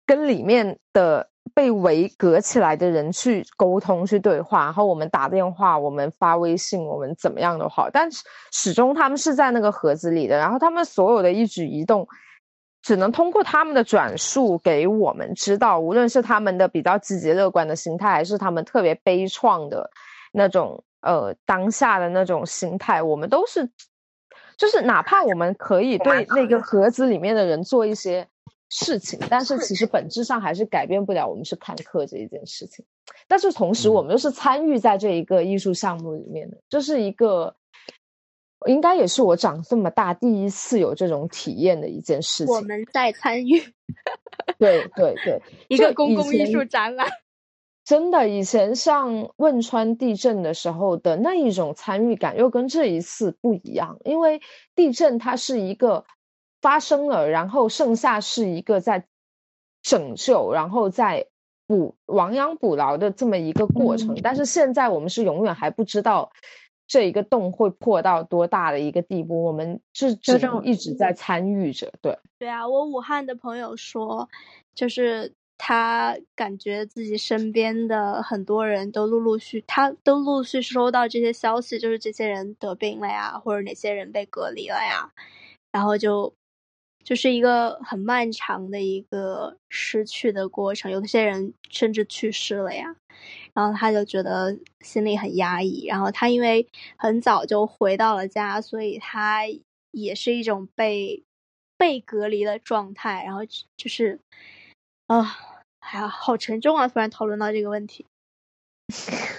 [0.06, 12.08] 跟里面的被围隔起来的人去沟通、去对话，然后我们打电话、我们发微信、我们怎么样都好，但是始终他们是在那个盒子里的，然后他们所有的一举一动。
[12.84, 19.90] 只能通过他们的转述给我们知道，无论是他们的比较积极乐观的心态，还是他们特别悲怆的
[20.32, 23.70] 那种呃当下的那种心态，我们都是，
[24.56, 28.26] 就是哪怕我们可以对那个盒子里面的人做一些
[28.70, 32.86] 事情，但是其实本质上还是改变不了我们是看客这一件事情。
[33.28, 37.56] 但是同时，我们又是参与在这一个艺术项目里面的，这是一个。
[38.66, 42.54] 应该也是我长这么大第一次有这种体验的一件事情。
[42.54, 43.62] 我们在参与
[44.58, 45.40] 对对 对，
[45.70, 47.08] 一个公共艺术展览。
[47.86, 54.00] 真的，以前像汶川地震的时候的那一种参与感，又跟这一次不一样。
[54.04, 54.42] 因为
[54.76, 56.04] 地震它是一个
[56.62, 59.06] 发生了，然后剩下是一个在
[59.82, 61.28] 拯救，然后在
[61.68, 64.16] 补亡羊补牢的这么一个过程。
[64.16, 66.32] 嗯但是现在我们是永远还不知道
[66.88, 71.92] 这一个洞会破到多大的一个地步，我们是只能一直在参与着。
[72.02, 74.30] 对，对啊，我武汉的朋友说，
[74.74, 85.12] 就是他感觉自己身边的很多人都陆陆续，他都陆续收到这些消息，就是这些人得病了呀，或者哪些人被隔离了呀，
[85.72, 86.34] 然后就
[87.08, 92.98] 就是一个很漫长的一个失去的过程，有些人甚至去世了呀。
[93.54, 96.68] 然后他就觉得心里很压抑，然后他因为
[96.98, 99.44] 很早就回到了家，所以他
[99.92, 101.24] 也是一种被
[101.78, 104.20] 被隔离的状态，然后就是
[105.08, 105.26] 啊，
[105.80, 106.90] 哎呀，好沉重啊！
[106.90, 108.06] 突然讨论到这个问题，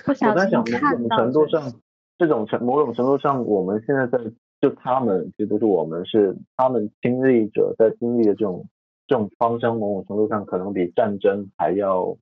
[0.06, 1.74] 我在想，某种程度上，
[2.16, 4.18] 这种程某种程度上，我们现在在
[4.60, 8.66] 就他们，其实不是我们，是他们亲历者在经历的这种
[9.06, 12.16] 这种创伤，某种程度上可能比战争还要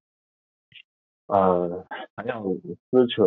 [1.29, 1.85] 呃
[2.17, 2.43] 还要
[2.91, 3.25] 撕扯。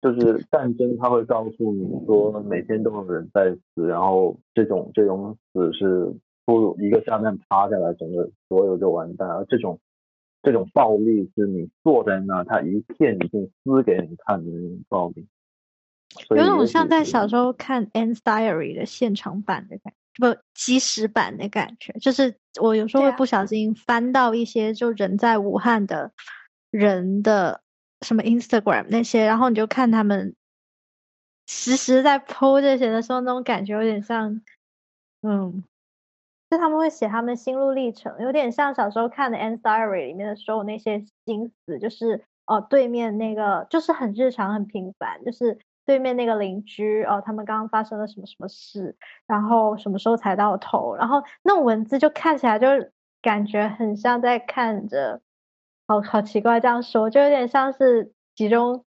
[0.00, 6.14] 就是战争，它会告诉你说每天都有人在死，然后这种这种死是
[6.46, 9.28] 突如一个炸弹趴下来，整个所有就完蛋。
[9.28, 9.80] 而这种
[10.40, 15.26] 这种暴力是你坐在那，他一片一片撕给你看的那种暴力。
[16.30, 21.92] 有种像在小时候看《Anne's Diary》的现场版的感觉，不即时版的感觉。
[22.00, 26.12] 就是我有时候会不小心翻到一些就人在武汉的
[26.70, 27.60] 人的
[28.00, 30.34] 什么 Instagram 那些，然后你就看他们
[31.46, 34.40] 实时在 PO 这些的时候，那种感觉有点像，
[35.22, 35.64] 嗯，
[36.50, 48.94] 就他们会写他们心路历程，有点像小时候看的《Anne's Diary》里面的时候那些心思，就是哦，对面那个就是很日常很平凡，就是对面那个邻居哦，他们刚刚发生了什么什么事，
[49.26, 52.66] 然后什么时候才到头，然后那种文字就看起来就
[53.22, 55.22] 感觉很像在看着，
[55.86, 58.84] 好好奇怪这样说，就有点像是集中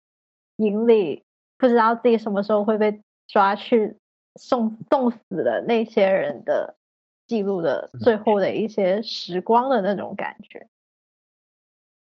[0.55, 1.25] 营里
[1.57, 3.97] 不知道自己什么时候会被抓去
[4.39, 6.77] 送送死的那些人的
[7.27, 10.69] 记录的最后的一些时光的那种感觉。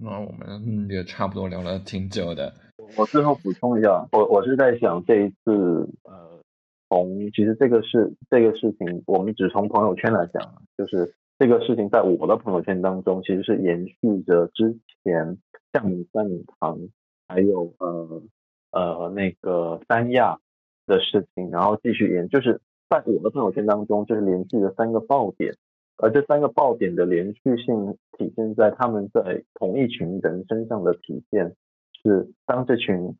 [0.01, 2.55] 那我们也差不多聊了挺久的，
[2.97, 6.41] 我最后补充一下，我我是在想这一次，呃，
[6.89, 15.37] 从其实这个事这个事情，我们只从朋友圈来讲啊，就是这个事情在我的朋友圈当中，其实是延续着之前
[15.73, 16.79] 厦门三里堂
[17.27, 18.23] 还有呃
[18.71, 20.39] 呃那个三亚
[20.87, 25.57] 的事情，然后继续延，就是在我的朋友圈当中，就是连续的三个爆点。
[25.99, 31.55] 而这三个爆点的连续性体现在他们在同一群人身上的体现，
[32.03, 33.15] 是当这群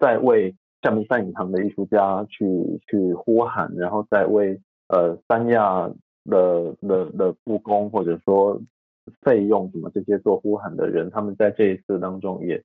[0.00, 2.44] 在为厦门三影堂的艺术家去
[2.86, 5.88] 去呼喊，然后再为呃三亚
[6.24, 8.60] 的的的故宫或者说
[9.22, 12.62] 费用什么这些做呼喊的人，他们在这一次当中也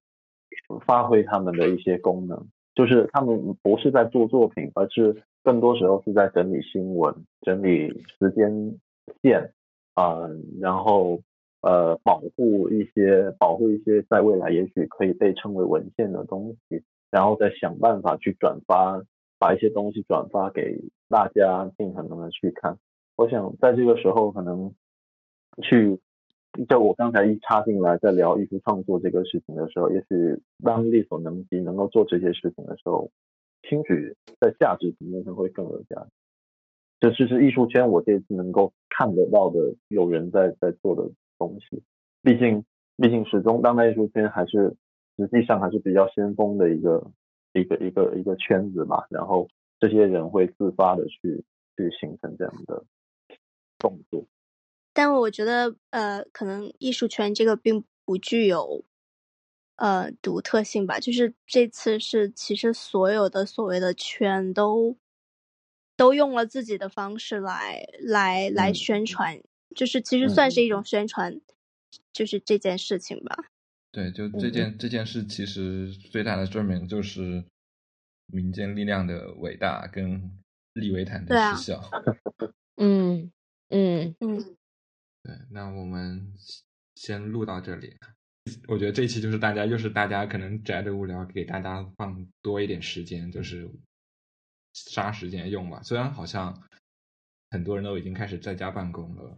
[0.85, 8.79] 发挥他们的一些功能，就是他们不是在做作品，而是更多时候是在整理新闻、整理时间
[9.21, 9.53] 线
[9.93, 10.29] 啊、
[10.59, 11.21] 然后
[11.61, 19.03] 呃保护一些保护一些在未来也许可以被称为文献的东西，然后再想办法去转发，
[19.37, 20.79] 把一些东西转发给
[21.09, 22.77] 大家，尽可能的去看。
[23.15, 24.73] 我想在这个时候可能
[25.61, 25.99] 去。
[26.67, 33.11] 就我刚才一插进来，在聊艺术创作这个事情的时候，也许当力所能及，能够做这些事情的时候，
[33.69, 36.09] 兴许在价值层面上会更有价值。
[36.99, 41.81] 这就是艺术圈我这次能够看得到的有人在在做的东西。
[42.21, 42.65] 毕竟，
[42.97, 44.75] 毕竟始终当代艺术圈还是
[45.17, 47.11] 实际上还是比较先锋的一个
[47.53, 49.03] 一个一个一个圈子嘛。
[49.09, 49.47] 然后
[49.79, 51.43] 这些人会自发的去
[51.77, 52.83] 去形成这样的
[53.77, 54.25] 动作。
[54.91, 58.83] 但我觉得，呃，可能艺术圈这个并不具有，
[59.77, 60.99] 呃，独特性吧。
[60.99, 64.97] 就是这次是，其实所有的所谓的圈都，
[65.99, 69.37] 都用了自己的方式来来来嗯宣传，
[69.75, 71.41] 就是其实算是一种宣传，
[72.13, 73.37] 就是这件事情吧。
[73.91, 77.43] 对，就嗯这件这件事，其实最大的证明就是
[78.27, 80.39] 民间力量的伟大跟
[80.71, 81.83] 利维坦的失效。
[82.81, 83.29] 嗯
[83.67, 84.37] 嗯嗯，
[85.21, 86.33] 对，那我们
[86.95, 87.93] 先录到这里。
[88.69, 93.69] 我觉得这一期就是大家，又是大家可能宅着无聊，给大家放多一点时间，就是
[94.87, 95.81] 杀时间用吧。
[95.83, 96.55] 虽然好像
[97.51, 99.37] 很多人都已经开始在家办公了。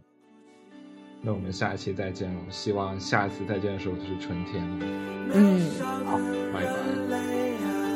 [1.24, 4.86] 那我们下一期再见了，希望下一次再见的时候就是春天了。
[5.32, 5.70] 嗯，
[6.04, 6.18] 好，
[6.52, 7.91] 拜拜。